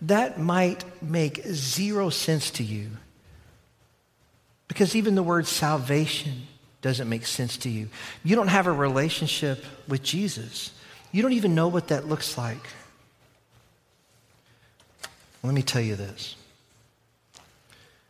that 0.00 0.40
might 0.40 0.86
make 1.02 1.44
zero 1.44 2.08
sense 2.08 2.50
to 2.52 2.62
you. 2.62 2.88
Because 4.68 4.96
even 4.96 5.14
the 5.14 5.22
word 5.22 5.46
salvation 5.46 6.46
doesn't 6.80 7.10
make 7.10 7.26
sense 7.26 7.58
to 7.58 7.68
you. 7.68 7.90
You 8.24 8.36
don't 8.36 8.48
have 8.48 8.66
a 8.66 8.72
relationship 8.72 9.62
with 9.86 10.02
Jesus, 10.02 10.72
you 11.12 11.20
don't 11.20 11.34
even 11.34 11.54
know 11.54 11.68
what 11.68 11.88
that 11.88 12.08
looks 12.08 12.38
like. 12.38 12.70
Let 15.42 15.52
me 15.52 15.60
tell 15.60 15.82
you 15.82 15.96
this. 15.96 16.36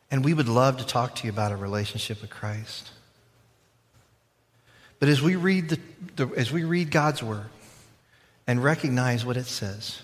And 0.09 0.25
we 0.25 0.35
would 0.35 0.49
love 0.49 0.77
to 0.77 0.87
talk 0.87 1.17
to 1.17 1.25
you 1.25 1.33
about 1.33 1.51
a 1.51 1.57
relationship 1.57 2.21
with 2.21 2.31
Christ. 2.31 2.93
But 5.01 5.09
as 5.09 5.21
we 5.21 5.35
read, 5.35 5.71
the, 5.71 5.79
the, 6.17 6.35
as 6.37 6.53
we 6.53 6.63
read 6.63 6.91
God's 6.91 7.23
word 7.23 7.47
and 8.47 8.63
recognize 8.63 9.25
what 9.25 9.39
it 9.39 9.47
says, 9.47 10.03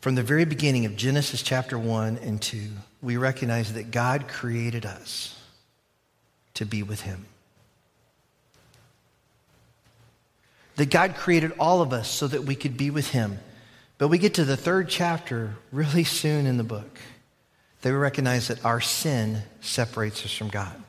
from 0.00 0.14
the 0.14 0.22
very 0.22 0.46
beginning 0.46 0.86
of 0.86 0.96
Genesis 0.96 1.42
chapter 1.42 1.78
1 1.78 2.18
and 2.22 2.40
2, 2.40 2.68
we 3.02 3.18
recognize 3.18 3.74
that 3.74 3.90
God 3.90 4.28
created 4.28 4.86
us 4.86 5.38
to 6.54 6.64
be 6.64 6.82
with 6.82 7.02
Him. 7.02 7.26
That 10.76 10.88
God 10.88 11.14
created 11.14 11.52
all 11.58 11.82
of 11.82 11.92
us 11.92 12.10
so 12.10 12.26
that 12.28 12.44
we 12.44 12.54
could 12.54 12.78
be 12.78 12.88
with 12.88 13.10
Him. 13.10 13.38
But 13.98 14.08
we 14.08 14.16
get 14.16 14.34
to 14.34 14.44
the 14.46 14.56
third 14.56 14.88
chapter 14.88 15.56
really 15.70 16.04
soon 16.04 16.46
in 16.46 16.56
the 16.56 16.64
book. 16.64 16.98
They 17.82 17.92
recognize 17.92 18.48
that 18.48 18.64
our 18.64 18.80
sin 18.80 19.42
separates 19.60 20.24
us 20.24 20.32
from 20.32 20.48
God 20.48 20.82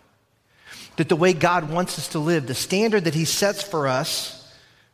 that 0.97 1.09
the 1.09 1.15
way 1.15 1.33
God 1.33 1.69
wants 1.69 1.97
us 1.97 2.09
to 2.09 2.19
live, 2.19 2.47
the 2.47 2.55
standard 2.55 3.05
that 3.05 3.13
He 3.13 3.25
sets 3.25 3.63
for 3.63 3.87
us, 3.87 4.37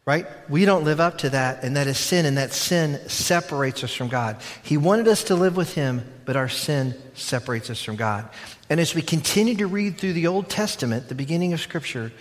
right? 0.06 0.26
We 0.50 0.64
don't 0.64 0.86
live 0.86 1.00
up 1.00 1.18
to 1.20 1.32
that, 1.32 1.64
and 1.64 1.76
that 1.76 1.88
is 1.88 1.98
sin, 1.98 2.26
and 2.26 2.38
that 2.38 2.54
sin 2.54 3.00
separates 3.10 3.84
us 3.84 3.94
from 3.94 4.08
God. 4.08 4.38
He 4.64 4.78
wanted 4.78 5.08
us 5.08 5.26
to 5.26 5.36
live 5.36 5.58
with 5.58 5.74
Him, 5.74 6.02
but 6.26 6.36
our 6.36 6.50
sin 6.50 6.96
separates 7.14 7.70
us 7.70 7.84
from 7.84 7.98
God. 7.98 8.30
And 8.70 8.80
as 8.80 8.96
we 8.96 9.02
continue 9.02 9.56
to 9.56 9.68
read 9.68 9.98
through 9.98 10.14
the 10.14 10.28
Old 10.28 10.50
Testament, 10.50 11.10
the 11.10 11.16
beginning 11.16 11.54
of 11.54 11.60
Scripture, 11.60 12.12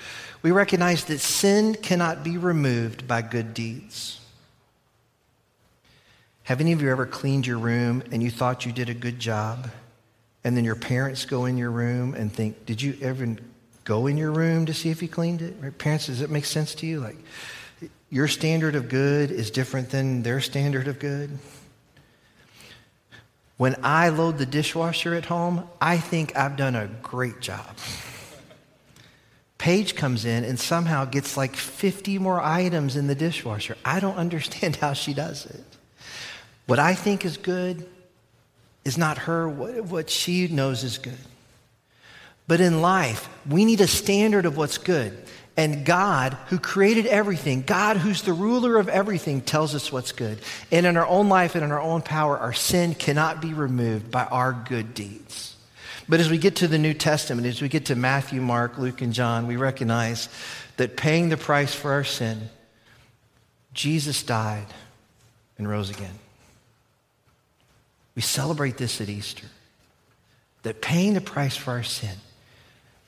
we 0.42 0.50
recognize 0.50 1.04
that 1.04 1.18
sin 1.18 1.74
cannot 1.74 2.24
be 2.24 2.38
removed 2.38 3.06
by 3.06 3.22
good 3.22 3.54
deeds. 3.54 4.20
Have 6.44 6.60
any 6.60 6.72
of 6.72 6.80
you 6.80 6.90
ever 6.90 7.06
cleaned 7.06 7.46
your 7.46 7.58
room 7.58 8.04
and 8.12 8.22
you 8.22 8.30
thought 8.30 8.64
you 8.64 8.70
did 8.70 8.88
a 8.88 8.94
good 8.94 9.18
job? 9.18 9.68
And 10.44 10.56
then 10.56 10.64
your 10.64 10.76
parents 10.76 11.24
go 11.24 11.44
in 11.44 11.58
your 11.58 11.72
room 11.72 12.14
and 12.14 12.32
think, 12.32 12.66
Did 12.66 12.80
you 12.80 12.96
ever 13.02 13.36
go 13.86 14.06
in 14.06 14.18
your 14.18 14.32
room 14.32 14.66
to 14.66 14.74
see 14.74 14.90
if 14.90 15.00
you 15.00 15.08
cleaned 15.08 15.40
it? 15.40 15.56
Right? 15.58 15.76
Parents, 15.78 16.06
does 16.06 16.20
it 16.20 16.28
make 16.28 16.44
sense 16.44 16.74
to 16.76 16.86
you? 16.86 17.00
Like, 17.00 17.16
your 18.10 18.28
standard 18.28 18.74
of 18.74 18.90
good 18.90 19.30
is 19.30 19.50
different 19.50 19.88
than 19.90 20.22
their 20.22 20.40
standard 20.40 20.88
of 20.88 20.98
good. 20.98 21.38
When 23.56 23.76
I 23.82 24.10
load 24.10 24.36
the 24.36 24.44
dishwasher 24.44 25.14
at 25.14 25.24
home, 25.24 25.66
I 25.80 25.96
think 25.96 26.36
I've 26.36 26.56
done 26.56 26.76
a 26.76 26.88
great 27.02 27.40
job. 27.40 27.78
Paige 29.56 29.96
comes 29.96 30.26
in 30.26 30.44
and 30.44 30.60
somehow 30.60 31.06
gets 31.06 31.36
like 31.36 31.56
50 31.56 32.18
more 32.18 32.40
items 32.40 32.96
in 32.96 33.06
the 33.06 33.14
dishwasher. 33.14 33.76
I 33.84 34.00
don't 34.00 34.16
understand 34.16 34.76
how 34.76 34.92
she 34.92 35.14
does 35.14 35.46
it. 35.46 35.64
What 36.66 36.78
I 36.78 36.94
think 36.94 37.24
is 37.24 37.36
good 37.36 37.88
is 38.84 38.98
not 38.98 39.18
her, 39.18 39.48
what 39.48 40.10
she 40.10 40.48
knows 40.48 40.84
is 40.84 40.98
good. 40.98 41.16
But 42.48 42.60
in 42.60 42.80
life, 42.80 43.28
we 43.48 43.64
need 43.64 43.80
a 43.80 43.86
standard 43.86 44.46
of 44.46 44.56
what's 44.56 44.78
good. 44.78 45.16
And 45.56 45.86
God, 45.86 46.36
who 46.48 46.58
created 46.58 47.06
everything, 47.06 47.62
God, 47.62 47.96
who's 47.96 48.22
the 48.22 48.34
ruler 48.34 48.76
of 48.76 48.88
everything, 48.88 49.40
tells 49.40 49.74
us 49.74 49.90
what's 49.90 50.12
good. 50.12 50.38
And 50.70 50.84
in 50.84 50.96
our 50.96 51.06
own 51.06 51.28
life 51.28 51.54
and 51.54 51.64
in 51.64 51.72
our 51.72 51.80
own 51.80 52.02
power, 52.02 52.36
our 52.38 52.52
sin 52.52 52.94
cannot 52.94 53.40
be 53.40 53.54
removed 53.54 54.10
by 54.10 54.24
our 54.24 54.52
good 54.52 54.92
deeds. 54.92 55.56
But 56.08 56.20
as 56.20 56.30
we 56.30 56.38
get 56.38 56.56
to 56.56 56.68
the 56.68 56.78
New 56.78 56.94
Testament, 56.94 57.46
as 57.46 57.62
we 57.62 57.68
get 57.68 57.86
to 57.86 57.96
Matthew, 57.96 58.40
Mark, 58.40 58.78
Luke, 58.78 59.00
and 59.00 59.12
John, 59.12 59.46
we 59.46 59.56
recognize 59.56 60.28
that 60.76 60.96
paying 60.96 61.30
the 61.30 61.36
price 61.36 61.74
for 61.74 61.92
our 61.92 62.04
sin, 62.04 62.50
Jesus 63.72 64.22
died 64.22 64.66
and 65.58 65.68
rose 65.68 65.90
again. 65.90 66.18
We 68.14 68.22
celebrate 68.22 68.76
this 68.76 69.00
at 69.00 69.08
Easter 69.08 69.46
that 70.62 70.80
paying 70.80 71.14
the 71.14 71.20
price 71.20 71.56
for 71.56 71.72
our 71.72 71.82
sin, 71.82 72.16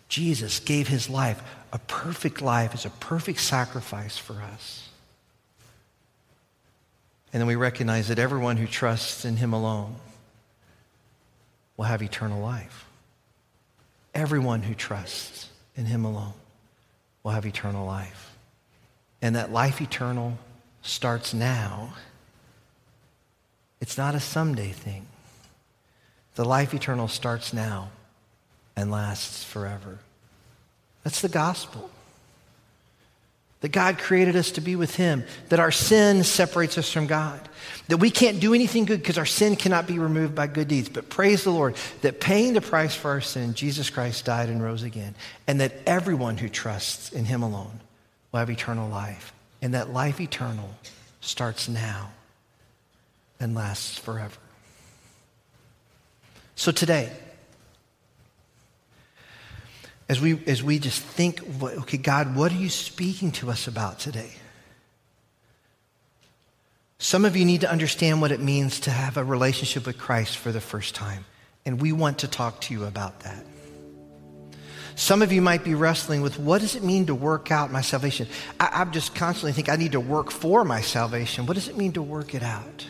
Jesus 0.08 0.60
gave 0.60 0.88
his 0.88 1.10
life, 1.10 1.42
a 1.72 1.78
perfect 1.78 2.40
life, 2.40 2.72
as 2.74 2.86
a 2.86 2.90
perfect 2.90 3.40
sacrifice 3.40 4.16
for 4.16 4.34
us. 4.34 4.88
And 7.32 7.40
then 7.40 7.46
we 7.46 7.56
recognize 7.56 8.08
that 8.08 8.18
everyone 8.18 8.56
who 8.56 8.66
trusts 8.66 9.24
in 9.26 9.36
him 9.36 9.52
alone 9.52 9.96
will 11.76 11.84
have 11.84 12.02
eternal 12.02 12.40
life. 12.40 12.86
Everyone 14.14 14.62
who 14.62 14.74
trusts 14.74 15.50
in 15.76 15.84
him 15.84 16.06
alone 16.06 16.32
will 17.22 17.32
have 17.32 17.44
eternal 17.44 17.86
life. 17.86 18.34
And 19.20 19.36
that 19.36 19.52
life 19.52 19.80
eternal 19.82 20.38
starts 20.80 21.34
now. 21.34 21.92
It's 23.80 23.98
not 23.98 24.14
a 24.14 24.20
someday 24.20 24.72
thing. 24.72 25.06
The 26.34 26.44
life 26.44 26.72
eternal 26.72 27.08
starts 27.08 27.52
now 27.52 27.90
and 28.78 28.92
lasts 28.92 29.42
forever. 29.42 29.98
That's 31.02 31.20
the 31.20 31.28
gospel. 31.28 31.90
That 33.60 33.72
God 33.72 33.98
created 33.98 34.36
us 34.36 34.52
to 34.52 34.60
be 34.60 34.76
with 34.76 34.94
Him, 34.94 35.24
that 35.48 35.58
our 35.58 35.72
sin 35.72 36.22
separates 36.22 36.78
us 36.78 36.92
from 36.92 37.08
God, 37.08 37.40
that 37.88 37.96
we 37.96 38.08
can't 38.08 38.38
do 38.38 38.54
anything 38.54 38.84
good 38.84 39.00
because 39.00 39.18
our 39.18 39.26
sin 39.26 39.56
cannot 39.56 39.88
be 39.88 39.98
removed 39.98 40.36
by 40.36 40.46
good 40.46 40.68
deeds. 40.68 40.88
But 40.88 41.08
praise 41.08 41.42
the 41.42 41.50
Lord 41.50 41.74
that 42.02 42.20
paying 42.20 42.52
the 42.52 42.60
price 42.60 42.94
for 42.94 43.10
our 43.10 43.20
sin, 43.20 43.54
Jesus 43.54 43.90
Christ 43.90 44.24
died 44.24 44.48
and 44.48 44.62
rose 44.62 44.84
again, 44.84 45.16
and 45.48 45.60
that 45.60 45.72
everyone 45.84 46.36
who 46.36 46.48
trusts 46.48 47.10
in 47.10 47.24
Him 47.24 47.42
alone 47.42 47.80
will 48.30 48.38
have 48.38 48.48
eternal 48.48 48.88
life, 48.88 49.32
and 49.60 49.74
that 49.74 49.92
life 49.92 50.20
eternal 50.20 50.70
starts 51.20 51.68
now 51.68 52.12
and 53.40 53.56
lasts 53.56 53.98
forever. 53.98 54.38
So 56.54 56.70
today, 56.70 57.10
as 60.08 60.20
we, 60.20 60.42
as 60.46 60.62
we 60.62 60.78
just 60.78 61.02
think, 61.02 61.42
okay, 61.62 61.98
God, 61.98 62.34
what 62.34 62.50
are 62.52 62.56
you 62.56 62.70
speaking 62.70 63.30
to 63.32 63.50
us 63.50 63.66
about 63.66 63.98
today? 63.98 64.32
Some 66.98 67.24
of 67.24 67.36
you 67.36 67.44
need 67.44 67.60
to 67.60 67.70
understand 67.70 68.20
what 68.20 68.32
it 68.32 68.40
means 68.40 68.80
to 68.80 68.90
have 68.90 69.16
a 69.16 69.24
relationship 69.24 69.86
with 69.86 69.98
Christ 69.98 70.36
for 70.36 70.50
the 70.50 70.60
first 70.60 70.94
time, 70.94 71.24
and 71.64 71.80
we 71.80 71.92
want 71.92 72.18
to 72.20 72.28
talk 72.28 72.60
to 72.62 72.74
you 72.74 72.84
about 72.84 73.20
that. 73.20 73.44
Some 74.96 75.22
of 75.22 75.30
you 75.30 75.40
might 75.40 75.62
be 75.62 75.76
wrestling 75.76 76.22
with 76.22 76.40
what 76.40 76.60
does 76.60 76.74
it 76.74 76.82
mean 76.82 77.06
to 77.06 77.14
work 77.14 77.52
out 77.52 77.70
my 77.70 77.82
salvation? 77.82 78.26
I, 78.58 78.82
I 78.82 78.84
just 78.86 79.14
constantly 79.14 79.52
think 79.52 79.68
I 79.68 79.76
need 79.76 79.92
to 79.92 80.00
work 80.00 80.32
for 80.32 80.64
my 80.64 80.80
salvation. 80.80 81.46
What 81.46 81.54
does 81.54 81.68
it 81.68 81.76
mean 81.76 81.92
to 81.92 82.02
work 82.02 82.34
it 82.34 82.42
out? 82.42 82.84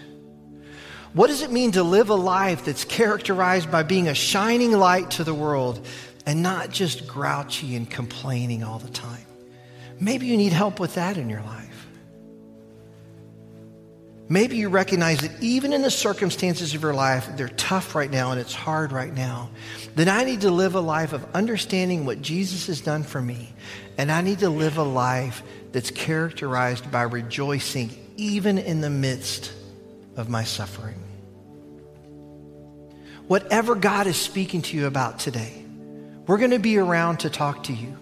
What 1.12 1.26
does 1.26 1.42
it 1.42 1.50
mean 1.50 1.72
to 1.72 1.82
live 1.82 2.08
a 2.08 2.14
life 2.14 2.64
that's 2.64 2.84
characterized 2.84 3.70
by 3.70 3.82
being 3.82 4.08
a 4.08 4.14
shining 4.14 4.72
light 4.72 5.10
to 5.12 5.24
the 5.24 5.34
world 5.34 5.86
and 6.28 6.42
not 6.42 6.70
just 6.70 7.08
grouchy 7.08 7.74
and 7.74 7.88
complaining 7.88 8.62
all 8.62 8.78
the 8.78 8.90
time? 8.90 9.24
Maybe 9.98 10.26
you 10.26 10.36
need 10.36 10.52
help 10.52 10.78
with 10.78 10.94
that 10.96 11.16
in 11.16 11.30
your 11.30 11.40
life. 11.40 11.86
Maybe 14.28 14.58
you 14.58 14.68
recognize 14.68 15.20
that 15.20 15.42
even 15.42 15.72
in 15.72 15.80
the 15.80 15.90
circumstances 15.90 16.74
of 16.74 16.82
your 16.82 16.92
life, 16.92 17.26
they're 17.36 17.48
tough 17.48 17.94
right 17.94 18.10
now 18.10 18.30
and 18.30 18.38
it's 18.38 18.52
hard 18.52 18.92
right 18.92 19.12
now. 19.12 19.48
Then 19.94 20.10
I 20.10 20.24
need 20.24 20.42
to 20.42 20.50
live 20.50 20.74
a 20.74 20.80
life 20.80 21.14
of 21.14 21.26
understanding 21.34 22.04
what 22.04 22.20
Jesus 22.20 22.66
has 22.66 22.82
done 22.82 23.04
for 23.04 23.22
me. 23.22 23.48
And 23.96 24.12
I 24.12 24.20
need 24.20 24.40
to 24.40 24.50
live 24.50 24.76
a 24.76 24.82
life 24.82 25.42
that's 25.72 25.90
characterized 25.90 26.90
by 26.90 27.02
rejoicing 27.04 27.90
even 28.18 28.58
in 28.58 28.82
the 28.82 28.90
midst 28.90 29.50
of 30.14 30.28
my 30.28 30.44
suffering. 30.44 31.02
Whatever 33.28 33.74
God 33.74 34.06
is 34.06 34.18
speaking 34.18 34.60
to 34.60 34.76
you 34.76 34.86
about 34.86 35.20
today, 35.20 35.64
we're 36.28 36.38
going 36.38 36.52
to 36.52 36.60
be 36.60 36.78
around 36.78 37.20
to 37.20 37.30
talk 37.30 37.64
to 37.64 37.72
you. 37.72 37.96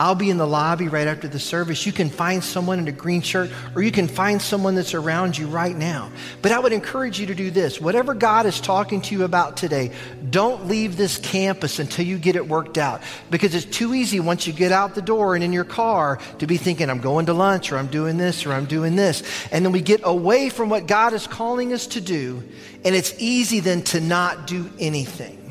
I'll 0.00 0.14
be 0.14 0.30
in 0.30 0.36
the 0.36 0.46
lobby 0.46 0.86
right 0.86 1.08
after 1.08 1.26
the 1.26 1.40
service. 1.40 1.84
You 1.84 1.90
can 1.90 2.08
find 2.08 2.44
someone 2.44 2.78
in 2.78 2.86
a 2.86 2.92
green 2.92 3.20
shirt, 3.20 3.50
or 3.74 3.82
you 3.82 3.90
can 3.90 4.06
find 4.06 4.40
someone 4.40 4.76
that's 4.76 4.94
around 4.94 5.36
you 5.36 5.48
right 5.48 5.74
now. 5.74 6.12
But 6.40 6.52
I 6.52 6.60
would 6.60 6.72
encourage 6.72 7.18
you 7.18 7.26
to 7.26 7.34
do 7.34 7.50
this. 7.50 7.80
Whatever 7.80 8.14
God 8.14 8.46
is 8.46 8.60
talking 8.60 9.00
to 9.00 9.14
you 9.14 9.24
about 9.24 9.56
today, 9.56 9.90
don't 10.30 10.68
leave 10.68 10.96
this 10.96 11.18
campus 11.18 11.80
until 11.80 12.04
you 12.04 12.16
get 12.16 12.36
it 12.36 12.46
worked 12.46 12.78
out. 12.78 13.02
Because 13.28 13.56
it's 13.56 13.66
too 13.66 13.92
easy 13.92 14.20
once 14.20 14.46
you 14.46 14.52
get 14.52 14.70
out 14.70 14.94
the 14.94 15.02
door 15.02 15.34
and 15.34 15.42
in 15.42 15.52
your 15.52 15.64
car 15.64 16.20
to 16.38 16.46
be 16.46 16.58
thinking, 16.58 16.88
I'm 16.90 17.00
going 17.00 17.26
to 17.26 17.32
lunch, 17.32 17.72
or 17.72 17.78
I'm 17.78 17.88
doing 17.88 18.18
this, 18.18 18.46
or 18.46 18.52
I'm 18.52 18.66
doing 18.66 18.94
this. 18.94 19.24
And 19.50 19.64
then 19.64 19.72
we 19.72 19.80
get 19.80 20.02
away 20.04 20.48
from 20.48 20.68
what 20.68 20.86
God 20.86 21.12
is 21.12 21.26
calling 21.26 21.72
us 21.72 21.88
to 21.88 22.00
do, 22.00 22.44
and 22.84 22.94
it's 22.94 23.14
easy 23.18 23.58
then 23.58 23.82
to 23.84 24.00
not 24.00 24.46
do 24.46 24.70
anything. 24.78 25.47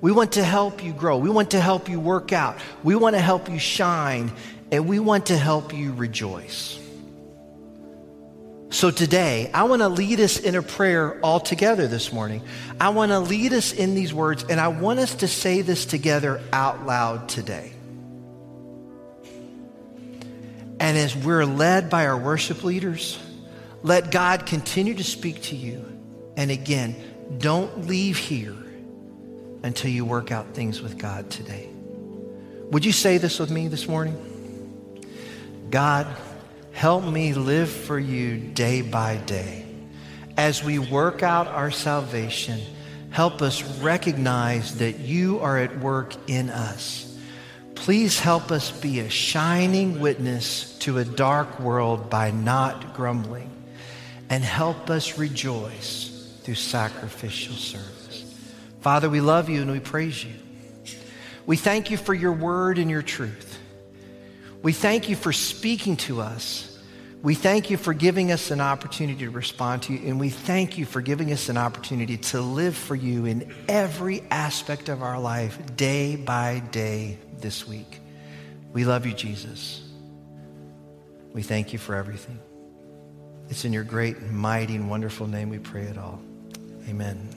We 0.00 0.12
want 0.12 0.32
to 0.32 0.44
help 0.44 0.82
you 0.82 0.92
grow. 0.92 1.18
We 1.18 1.30
want 1.30 1.50
to 1.50 1.60
help 1.60 1.88
you 1.88 2.00
work 2.00 2.32
out. 2.32 2.58
We 2.82 2.94
want 2.94 3.16
to 3.16 3.20
help 3.20 3.50
you 3.50 3.58
shine. 3.58 4.32
And 4.72 4.88
we 4.88 4.98
want 4.98 5.26
to 5.26 5.36
help 5.36 5.74
you 5.74 5.92
rejoice. 5.92 6.78
So 8.72 8.92
today, 8.92 9.50
I 9.52 9.64
want 9.64 9.82
to 9.82 9.88
lead 9.88 10.20
us 10.20 10.38
in 10.38 10.54
a 10.54 10.62
prayer 10.62 11.18
all 11.22 11.40
together 11.40 11.88
this 11.88 12.12
morning. 12.12 12.42
I 12.80 12.90
want 12.90 13.10
to 13.10 13.18
lead 13.18 13.52
us 13.52 13.72
in 13.72 13.96
these 13.96 14.14
words, 14.14 14.44
and 14.48 14.60
I 14.60 14.68
want 14.68 15.00
us 15.00 15.16
to 15.16 15.28
say 15.28 15.62
this 15.62 15.84
together 15.84 16.40
out 16.52 16.86
loud 16.86 17.28
today. 17.28 17.72
And 20.78 20.96
as 20.96 21.16
we're 21.16 21.44
led 21.44 21.90
by 21.90 22.06
our 22.06 22.16
worship 22.16 22.62
leaders, 22.62 23.18
let 23.82 24.12
God 24.12 24.46
continue 24.46 24.94
to 24.94 25.04
speak 25.04 25.42
to 25.42 25.56
you. 25.56 25.84
And 26.36 26.52
again, 26.52 26.94
don't 27.38 27.88
leave 27.88 28.18
here 28.18 28.54
until 29.62 29.90
you 29.90 30.04
work 30.04 30.32
out 30.32 30.54
things 30.54 30.80
with 30.80 30.98
God 30.98 31.30
today. 31.30 31.68
Would 32.70 32.84
you 32.84 32.92
say 32.92 33.18
this 33.18 33.38
with 33.38 33.50
me 33.50 33.68
this 33.68 33.88
morning? 33.88 34.16
God, 35.70 36.06
help 36.72 37.04
me 37.04 37.34
live 37.34 37.70
for 37.70 37.98
you 37.98 38.36
day 38.36 38.82
by 38.82 39.16
day. 39.18 39.66
As 40.36 40.64
we 40.64 40.78
work 40.78 41.22
out 41.22 41.48
our 41.48 41.70
salvation, 41.70 42.60
help 43.10 43.42
us 43.42 43.62
recognize 43.80 44.78
that 44.78 45.00
you 45.00 45.40
are 45.40 45.58
at 45.58 45.78
work 45.80 46.14
in 46.28 46.48
us. 46.48 47.06
Please 47.74 48.20
help 48.20 48.50
us 48.50 48.70
be 48.70 49.00
a 49.00 49.08
shining 49.08 50.00
witness 50.00 50.78
to 50.80 50.98
a 50.98 51.04
dark 51.04 51.58
world 51.60 52.08
by 52.10 52.30
not 52.30 52.94
grumbling, 52.94 53.50
and 54.28 54.44
help 54.44 54.90
us 54.90 55.18
rejoice 55.18 56.38
through 56.42 56.54
sacrificial 56.54 57.54
service. 57.54 57.99
Father, 58.80 59.10
we 59.10 59.20
love 59.20 59.48
you 59.48 59.62
and 59.62 59.70
we 59.70 59.80
praise 59.80 60.24
you. 60.24 60.32
We 61.46 61.56
thank 61.56 61.90
you 61.90 61.96
for 61.96 62.14
your 62.14 62.32
word 62.32 62.78
and 62.78 62.90
your 62.90 63.02
truth. 63.02 63.58
We 64.62 64.72
thank 64.72 65.08
you 65.08 65.16
for 65.16 65.32
speaking 65.32 65.96
to 65.98 66.20
us. 66.20 66.66
We 67.22 67.34
thank 67.34 67.68
you 67.70 67.76
for 67.76 67.92
giving 67.92 68.32
us 68.32 68.50
an 68.50 68.60
opportunity 68.60 69.24
to 69.24 69.30
respond 69.30 69.82
to 69.82 69.92
you, 69.92 70.08
and 70.08 70.18
we 70.18 70.30
thank 70.30 70.78
you 70.78 70.86
for 70.86 71.02
giving 71.02 71.32
us 71.32 71.50
an 71.50 71.58
opportunity 71.58 72.16
to 72.16 72.40
live 72.40 72.74
for 72.74 72.94
you 72.94 73.26
in 73.26 73.52
every 73.68 74.22
aspect 74.30 74.88
of 74.88 75.02
our 75.02 75.18
life, 75.18 75.58
day 75.76 76.16
by 76.16 76.60
day 76.70 77.18
this 77.38 77.68
week. 77.68 78.00
We 78.72 78.86
love 78.86 79.04
you, 79.04 79.12
Jesus. 79.12 79.82
We 81.34 81.42
thank 81.42 81.74
you 81.74 81.78
for 81.78 81.94
everything. 81.94 82.38
It's 83.50 83.66
in 83.66 83.72
your 83.72 83.84
great, 83.84 84.22
mighty, 84.22 84.76
and 84.76 84.88
wonderful 84.88 85.26
name 85.26 85.50
we 85.50 85.58
pray 85.58 85.82
it 85.82 85.98
all. 85.98 86.20
Amen. 86.88 87.28